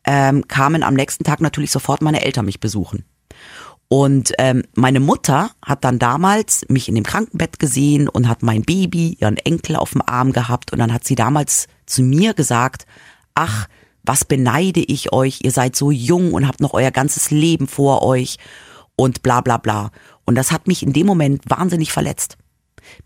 ähm, 0.04 0.48
kamen 0.48 0.82
am 0.82 0.94
nächsten 0.94 1.22
Tag 1.22 1.40
natürlich 1.40 1.70
sofort 1.70 2.02
meine 2.02 2.24
Eltern 2.24 2.44
mich 2.44 2.58
besuchen. 2.58 3.04
Und 3.88 4.32
ähm, 4.38 4.64
meine 4.74 4.98
Mutter 4.98 5.50
hat 5.64 5.84
dann 5.84 6.00
damals 6.00 6.64
mich 6.68 6.88
in 6.88 6.96
dem 6.96 7.04
Krankenbett 7.04 7.60
gesehen 7.60 8.08
und 8.08 8.26
hat 8.28 8.42
mein 8.42 8.62
Baby, 8.62 9.16
ihren 9.20 9.36
Enkel 9.36 9.76
auf 9.76 9.92
dem 9.92 10.02
Arm 10.02 10.32
gehabt. 10.32 10.72
Und 10.72 10.80
dann 10.80 10.92
hat 10.92 11.04
sie 11.04 11.14
damals 11.14 11.68
zu 11.86 12.02
mir 12.02 12.34
gesagt, 12.34 12.84
ach, 13.34 13.68
was 14.02 14.24
beneide 14.24 14.80
ich 14.80 15.12
euch, 15.12 15.40
ihr 15.42 15.52
seid 15.52 15.76
so 15.76 15.92
jung 15.92 16.32
und 16.32 16.48
habt 16.48 16.60
noch 16.60 16.74
euer 16.74 16.90
ganzes 16.90 17.30
Leben 17.30 17.68
vor 17.68 18.02
euch 18.02 18.38
und 18.96 19.22
bla 19.22 19.40
bla 19.40 19.58
bla. 19.58 19.90
Und 20.24 20.34
das 20.34 20.50
hat 20.52 20.66
mich 20.66 20.82
in 20.82 20.92
dem 20.92 21.06
Moment 21.06 21.42
wahnsinnig 21.48 21.92
verletzt. 21.92 22.36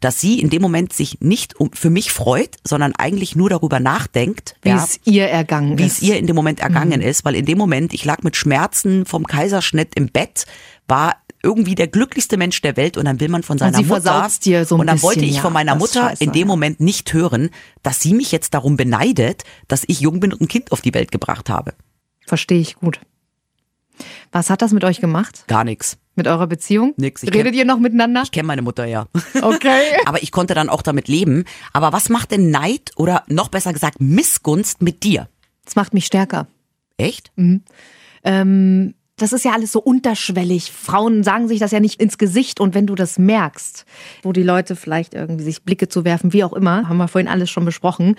Dass 0.01 0.21
sie 0.21 0.41
in 0.41 0.51
dem 0.51 0.61
Moment 0.61 0.93
sich 0.93 1.21
nicht 1.21 1.59
um, 1.59 1.73
für 1.73 1.89
mich 1.89 2.13
freut, 2.13 2.57
sondern 2.67 2.95
eigentlich 2.97 3.35
nur 3.35 3.49
darüber 3.49 3.81
nachdenkt, 3.81 4.55
Wie 4.63 4.71
ja, 4.71 4.85
es 4.85 5.01
ihr 5.05 5.27
ergangen 5.27 5.79
wie 5.79 5.85
ist. 5.85 5.93
es 5.95 6.03
ihr 6.03 6.19
in 6.19 6.27
dem 6.27 6.37
Moment 6.37 6.61
ergangen 6.61 7.01
ist, 7.01 7.25
weil 7.25 7.35
in 7.35 7.47
dem 7.47 7.57
Moment, 7.57 7.95
ich 7.95 8.05
lag 8.05 8.23
mit 8.23 8.37
Schmerzen 8.37 9.07
vom 9.07 9.27
Kaiserschnitt 9.27 9.95
im 9.95 10.09
Bett, 10.09 10.45
war 10.87 11.17
irgendwie 11.43 11.75
der 11.75 11.87
glücklichste 11.87 12.37
Mensch 12.37 12.61
der 12.61 12.77
Welt 12.77 12.99
und 12.99 13.07
dann 13.07 13.21
will 13.21 13.31
man 13.31 13.43
von 13.43 13.57
seiner 13.57 13.79
sie 13.79 13.85
Mutter 13.85 14.29
dir 14.45 14.67
so 14.67 14.75
ein 14.75 14.81
und 14.83 14.87
dann 14.87 15.01
wollte 15.03 15.21
bisschen, 15.21 15.31
ich 15.31 15.37
ja, 15.37 15.43
von 15.43 15.55
meiner 15.55 15.75
Mutter 15.75 16.11
scheiße, 16.11 16.25
in 16.25 16.33
dem. 16.33 16.49
Moment 16.49 16.81
nicht 16.81 17.13
hören, 17.15 17.49
dass 17.83 18.01
sie 18.01 18.13
mich 18.13 18.33
jetzt 18.33 18.53
darum 18.53 18.77
beneidet, 18.77 19.45
dass 19.67 19.85
ich 19.87 20.01
jung 20.01 20.21
bin 20.21 20.33
und 20.33 20.43
ein 20.43 20.49
Kind 20.49 20.73
auf 20.73 20.83
die 20.83 20.93
Welt 20.93 21.11
gebracht 21.11 21.49
habe. 21.49 21.73
Verstehe 22.27 22.61
ich 22.61 22.75
gut. 22.77 23.01
Was 24.33 24.51
hat 24.51 24.63
das 24.63 24.73
mit 24.73 24.85
euch 24.85 25.01
gemacht? 25.01 25.45
Gar 25.47 25.65
nichts. 25.65 25.97
Mit 26.17 26.27
eurer 26.27 26.47
Beziehung? 26.47 26.93
Nix, 26.97 27.23
ich 27.23 27.33
Redet 27.33 27.53
kenn- 27.55 27.59
ihr 27.59 27.65
noch 27.65 27.79
miteinander? 27.79 28.23
Ich 28.25 28.31
kenne 28.31 28.47
meine 28.47 28.63
Mutter 28.63 28.85
ja. 28.85 29.07
Okay. 29.41 29.81
Aber 30.07 30.23
ich 30.23 30.33
konnte 30.33 30.55
dann 30.55 30.69
auch 30.69 30.83
damit 30.83 31.09
leben. 31.09 31.45
Aber 31.73 31.93
was 31.93 32.09
macht 32.09 32.31
denn 32.33 32.51
Neid 32.51 32.91
oder 32.97 33.23
noch 33.29 33.49
besser 33.49 33.73
gesagt 33.73 34.01
Missgunst 34.01 34.83
mit 34.83 35.03
dir? 35.03 35.29
Das 35.65 35.77
macht 35.77 35.95
mich 35.95 36.07
stärker. 36.07 36.47
Echt? 36.99 37.33
Ähm, 38.25 38.95
das 39.17 39.33
ist 39.33 39.45
ja 39.45 39.53
alles 39.53 39.73
so 39.73 39.81
unterschwellig. 39.81 40.73
Frauen 40.73 41.23
sagen 41.23 41.47
sich 41.49 41.59
das 41.59 41.71
ja 41.71 41.81
nicht 41.81 42.01
ins 42.01 42.19
Gesicht. 42.19 42.61
Und 42.61 42.75
wenn 42.75 42.87
du 42.87 42.95
das 42.95 43.19
merkst, 43.19 43.85
wo 44.23 44.33
die 44.33 44.43
Leute 44.43 44.77
vielleicht 44.77 45.15
irgendwie 45.15 45.45
sich 45.45 45.63
Blicke 45.63 45.89
zu 45.89 46.05
werfen, 46.05 46.33
wie 46.33 46.45
auch 46.45 46.53
immer, 46.53 46.89
haben 46.89 46.97
wir 46.99 47.09
vorhin 47.09 47.29
alles 47.29 47.51
schon 47.51 47.65
besprochen, 47.65 48.17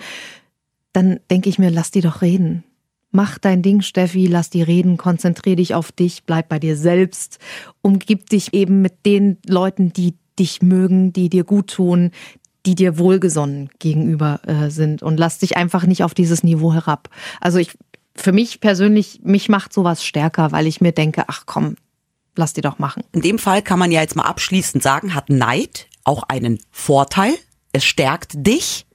dann 0.92 1.20
denke 1.30 1.48
ich 1.48 1.58
mir, 1.58 1.70
lass 1.70 1.90
die 1.90 2.00
doch 2.00 2.22
reden. 2.22 2.64
Mach 3.12 3.38
dein 3.38 3.62
Ding, 3.62 3.82
Steffi, 3.82 4.26
lass 4.26 4.50
die 4.50 4.62
reden, 4.62 4.96
konzentrier 4.96 5.56
dich 5.56 5.74
auf 5.74 5.92
dich, 5.92 6.24
bleib 6.24 6.48
bei 6.48 6.58
dir 6.58 6.76
selbst, 6.76 7.38
umgib 7.82 8.30
dich 8.30 8.54
eben 8.54 8.80
mit 8.80 9.04
den 9.04 9.36
Leuten, 9.46 9.92
die 9.92 10.14
dich 10.38 10.62
mögen, 10.62 11.12
die 11.12 11.28
dir 11.28 11.44
gut 11.44 11.68
tun, 11.68 12.10
die 12.64 12.74
dir 12.74 12.98
wohlgesonnen 12.98 13.68
gegenüber 13.78 14.40
äh, 14.46 14.70
sind 14.70 15.02
und 15.02 15.18
lass 15.18 15.38
dich 15.38 15.56
einfach 15.56 15.84
nicht 15.84 16.04
auf 16.04 16.14
dieses 16.14 16.42
Niveau 16.42 16.72
herab. 16.72 17.10
Also 17.40 17.58
ich, 17.58 17.76
für 18.14 18.32
mich 18.32 18.60
persönlich, 18.60 19.20
mich 19.22 19.48
macht 19.48 19.72
sowas 19.72 20.04
stärker, 20.04 20.50
weil 20.52 20.66
ich 20.66 20.80
mir 20.80 20.92
denke, 20.92 21.24
ach 21.28 21.42
komm, 21.44 21.76
lass 22.34 22.54
die 22.54 22.62
doch 22.62 22.78
machen. 22.78 23.04
In 23.12 23.20
dem 23.20 23.38
Fall 23.38 23.62
kann 23.62 23.78
man 23.78 23.92
ja 23.92 24.00
jetzt 24.00 24.16
mal 24.16 24.24
abschließend 24.24 24.82
sagen, 24.82 25.14
hat 25.14 25.28
Neid 25.28 25.88
auch 26.04 26.22
einen 26.24 26.58
Vorteil. 26.70 27.34
Es 27.72 27.84
stärkt 27.84 28.32
dich. 28.34 28.86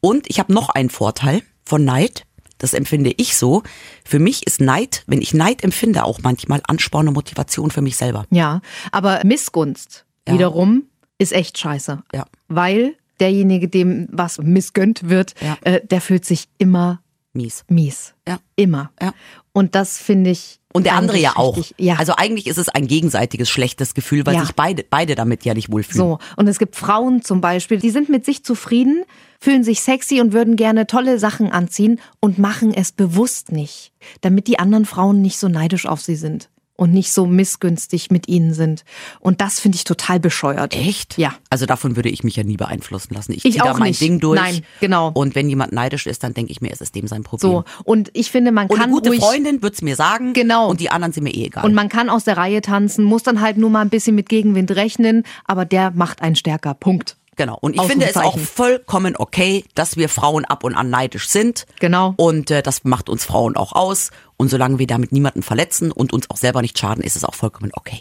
Und 0.00 0.28
ich 0.28 0.38
habe 0.38 0.52
noch 0.52 0.68
einen 0.70 0.90
Vorteil 0.90 1.42
von 1.64 1.84
Neid. 1.84 2.24
Das 2.58 2.74
empfinde 2.74 3.12
ich 3.16 3.36
so. 3.36 3.62
Für 4.04 4.18
mich 4.18 4.46
ist 4.46 4.60
Neid, 4.60 5.04
wenn 5.06 5.22
ich 5.22 5.32
Neid 5.34 5.62
empfinde, 5.64 6.04
auch 6.04 6.20
manchmal 6.22 6.60
Ansporn 6.66 7.08
und 7.08 7.14
Motivation 7.14 7.70
für 7.70 7.82
mich 7.82 7.96
selber. 7.96 8.26
Ja, 8.30 8.60
aber 8.92 9.20
Missgunst 9.24 10.04
Ja. 10.26 10.34
wiederum 10.34 10.84
ist 11.18 11.32
echt 11.32 11.58
scheiße. 11.58 12.02
Ja. 12.14 12.26
Weil 12.48 12.94
derjenige, 13.20 13.68
dem 13.68 14.08
was 14.12 14.38
missgönnt 14.38 15.08
wird, 15.08 15.34
Ja. 15.40 15.56
äh, 15.62 15.80
der 15.86 16.00
fühlt 16.00 16.24
sich 16.24 16.48
immer 16.58 17.00
Mies. 17.32 17.64
mies. 17.68 18.14
Ja. 18.26 18.38
Immer. 18.56 18.90
Ja. 19.00 19.12
Und 19.52 19.74
das 19.74 19.98
finde 19.98 20.30
ich. 20.30 20.60
Und 20.72 20.84
der 20.84 20.94
andere 20.94 21.18
ja 21.18 21.32
auch. 21.36 21.56
richtig- 21.56 21.74
Ja. 21.78 21.96
Also 21.96 22.14
eigentlich 22.16 22.46
ist 22.46 22.58
es 22.58 22.68
ein 22.68 22.86
gegenseitiges 22.86 23.48
schlechtes 23.50 23.94
Gefühl, 23.94 24.24
weil 24.26 24.34
Ja. 24.34 24.40
sich 24.42 24.52
beide, 24.54 24.84
beide 24.88 25.14
damit 25.14 25.44
ja 25.44 25.54
nicht 25.54 25.72
wohlfühlen. 25.72 25.96
So, 25.96 26.18
und 26.36 26.46
es 26.46 26.58
gibt 26.58 26.76
Frauen 26.76 27.22
zum 27.22 27.40
Beispiel, 27.40 27.78
die 27.78 27.90
sind 27.90 28.08
mit 28.08 28.24
sich 28.24 28.44
zufrieden, 28.44 29.02
fühlen 29.40 29.64
sich 29.64 29.80
sexy 29.80 30.20
und 30.20 30.32
würden 30.32 30.56
gerne 30.56 30.86
tolle 30.86 31.18
Sachen 31.18 31.50
anziehen 31.52 32.00
und 32.20 32.38
machen 32.38 32.72
es 32.74 32.92
bewusst 32.92 33.52
nicht, 33.52 33.92
damit 34.20 34.46
die 34.46 34.58
anderen 34.58 34.84
Frauen 34.84 35.22
nicht 35.22 35.38
so 35.38 35.48
neidisch 35.48 35.86
auf 35.86 36.00
sie 36.00 36.16
sind 36.16 36.48
und 36.80 36.92
nicht 36.92 37.12
so 37.12 37.26
missgünstig 37.26 38.12
mit 38.12 38.28
ihnen 38.28 38.54
sind. 38.54 38.84
Und 39.18 39.40
das 39.40 39.58
finde 39.58 39.74
ich 39.74 39.82
total 39.82 40.20
bescheuert. 40.20 40.76
Echt? 40.76 41.18
Ja. 41.18 41.34
Also 41.50 41.66
davon 41.66 41.96
würde 41.96 42.08
ich 42.08 42.22
mich 42.22 42.36
ja 42.36 42.44
nie 42.44 42.56
beeinflussen 42.56 43.14
lassen. 43.14 43.32
Ich, 43.32 43.44
Ich 43.44 43.54
ziehe 43.54 43.64
da 43.64 43.74
mein 43.74 43.88
nicht. 43.88 44.00
Ding 44.00 44.20
durch. 44.20 44.40
Nein, 44.40 44.62
genau. 44.80 45.10
Und 45.12 45.34
wenn 45.34 45.48
jemand 45.48 45.72
neidisch 45.72 46.06
ist, 46.06 46.22
dann 46.22 46.34
denke 46.34 46.52
ich 46.52 46.60
mir, 46.60 46.70
es 46.70 46.80
ist 46.80 46.94
dem 46.94 47.08
sein 47.08 47.24
Problem. 47.24 47.50
So, 47.50 47.64
und 47.82 48.10
ich 48.14 48.30
finde, 48.30 48.52
man 48.52 48.68
Und 48.68 48.76
kann 48.76 48.84
eine 48.84 48.92
gute 48.92 49.08
ruhig 49.08 49.20
Freundin 49.20 49.60
wird's 49.60 49.82
mir 49.82 49.96
sagen. 49.96 50.34
Genau. 50.34 50.70
Und 50.70 50.78
die 50.80 50.90
anderen 50.90 51.12
sind 51.12 51.24
mir 51.24 51.34
eh 51.34 51.46
egal. 51.46 51.64
und 51.64 51.74
man 51.74 51.88
kann 51.88 52.08
aus 52.10 52.22
der 52.22 52.36
Reihe 52.36 52.60
tanzen, 52.62 53.02
muss 53.04 53.24
dann 53.24 53.40
halt 53.40 53.56
nur 53.58 53.70
mal 53.70 53.80
ein 53.80 53.90
bisschen 53.90 54.14
mit 54.14 54.28
Gegenwind 54.28 54.70
rechnen, 54.70 55.24
aber 55.46 55.64
der 55.64 55.90
macht 55.90 56.22
einen 56.22 56.36
stärker. 56.36 56.74
Punkt. 56.74 57.16
Genau. 57.38 57.56
Und 57.60 57.76
ich 57.76 57.82
finde 57.82 58.06
es 58.06 58.16
auch 58.16 58.36
vollkommen 58.36 59.16
okay, 59.16 59.64
dass 59.76 59.96
wir 59.96 60.08
Frauen 60.08 60.44
ab 60.44 60.64
und 60.64 60.74
an 60.74 60.90
neidisch 60.90 61.28
sind. 61.28 61.66
Genau. 61.78 62.14
Und 62.16 62.50
äh, 62.50 62.62
das 62.62 62.82
macht 62.84 63.08
uns 63.08 63.24
Frauen 63.24 63.56
auch 63.56 63.72
aus. 63.72 64.10
Und 64.36 64.50
solange 64.50 64.78
wir 64.80 64.88
damit 64.88 65.12
niemanden 65.12 65.42
verletzen 65.42 65.92
und 65.92 66.12
uns 66.12 66.28
auch 66.30 66.36
selber 66.36 66.62
nicht 66.62 66.76
schaden, 66.78 67.02
ist 67.02 67.16
es 67.16 67.24
auch 67.24 67.36
vollkommen 67.36 67.70
okay. 67.74 68.00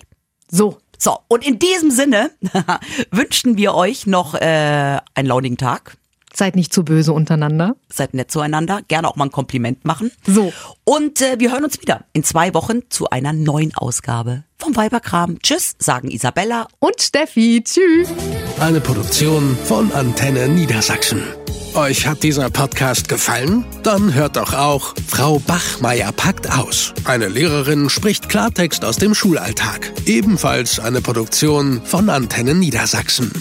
So, 0.49 0.79
So, 0.97 1.19
und 1.27 1.45
in 1.45 1.59
diesem 1.59 1.91
Sinne 1.91 2.31
wünschen 3.11 3.57
wir 3.57 3.75
euch 3.75 4.07
noch 4.07 4.33
äh, 4.33 4.97
einen 5.13 5.27
launigen 5.27 5.57
Tag. 5.57 5.97
Seid 6.33 6.55
nicht 6.55 6.73
zu 6.73 6.83
böse 6.83 7.13
untereinander. 7.13 7.75
Seid 7.91 8.13
nett 8.13 8.31
zueinander. 8.31 8.81
Gerne 8.87 9.07
auch 9.07 9.15
mal 9.15 9.25
ein 9.25 9.31
Kompliment 9.31 9.85
machen. 9.85 10.11
So. 10.25 10.53
Und 10.83 11.21
äh, 11.21 11.39
wir 11.39 11.51
hören 11.51 11.63
uns 11.63 11.81
wieder 11.81 12.05
in 12.13 12.23
zwei 12.23 12.53
Wochen 12.53 12.81
zu 12.89 13.09
einer 13.09 13.33
neuen 13.33 13.75
Ausgabe 13.75 14.43
vom 14.57 14.75
Weiberkram. 14.75 15.39
Tschüss, 15.41 15.75
sagen 15.79 16.09
Isabella 16.09 16.67
Und 16.79 17.01
Steffi, 17.01 17.63
tschüss. 17.63 18.09
Eine 18.59 18.81
Produktion 18.81 19.57
von 19.65 19.91
Antenne 19.91 20.47
Niedersachsen. 20.47 21.23
Euch 21.75 22.07
hat 22.07 22.23
dieser 22.23 22.49
Podcast 22.49 23.07
gefallen? 23.07 23.63
Dann 23.83 24.13
hört 24.15 24.35
doch 24.37 24.53
auch 24.53 24.95
Frau 25.07 25.37
Bachmeier 25.37 26.11
packt 26.11 26.51
aus. 26.51 26.93
Eine 27.05 27.27
Lehrerin 27.27 27.89
spricht 27.89 28.29
Klartext 28.29 28.83
aus 28.83 28.97
dem 28.97 29.13
Schulalltag. 29.13 29.93
Ebenfalls 30.05 30.79
eine 30.79 31.01
Produktion 31.01 31.81
von 31.83 32.09
Antenne 32.09 32.55
Niedersachsen. 32.55 33.31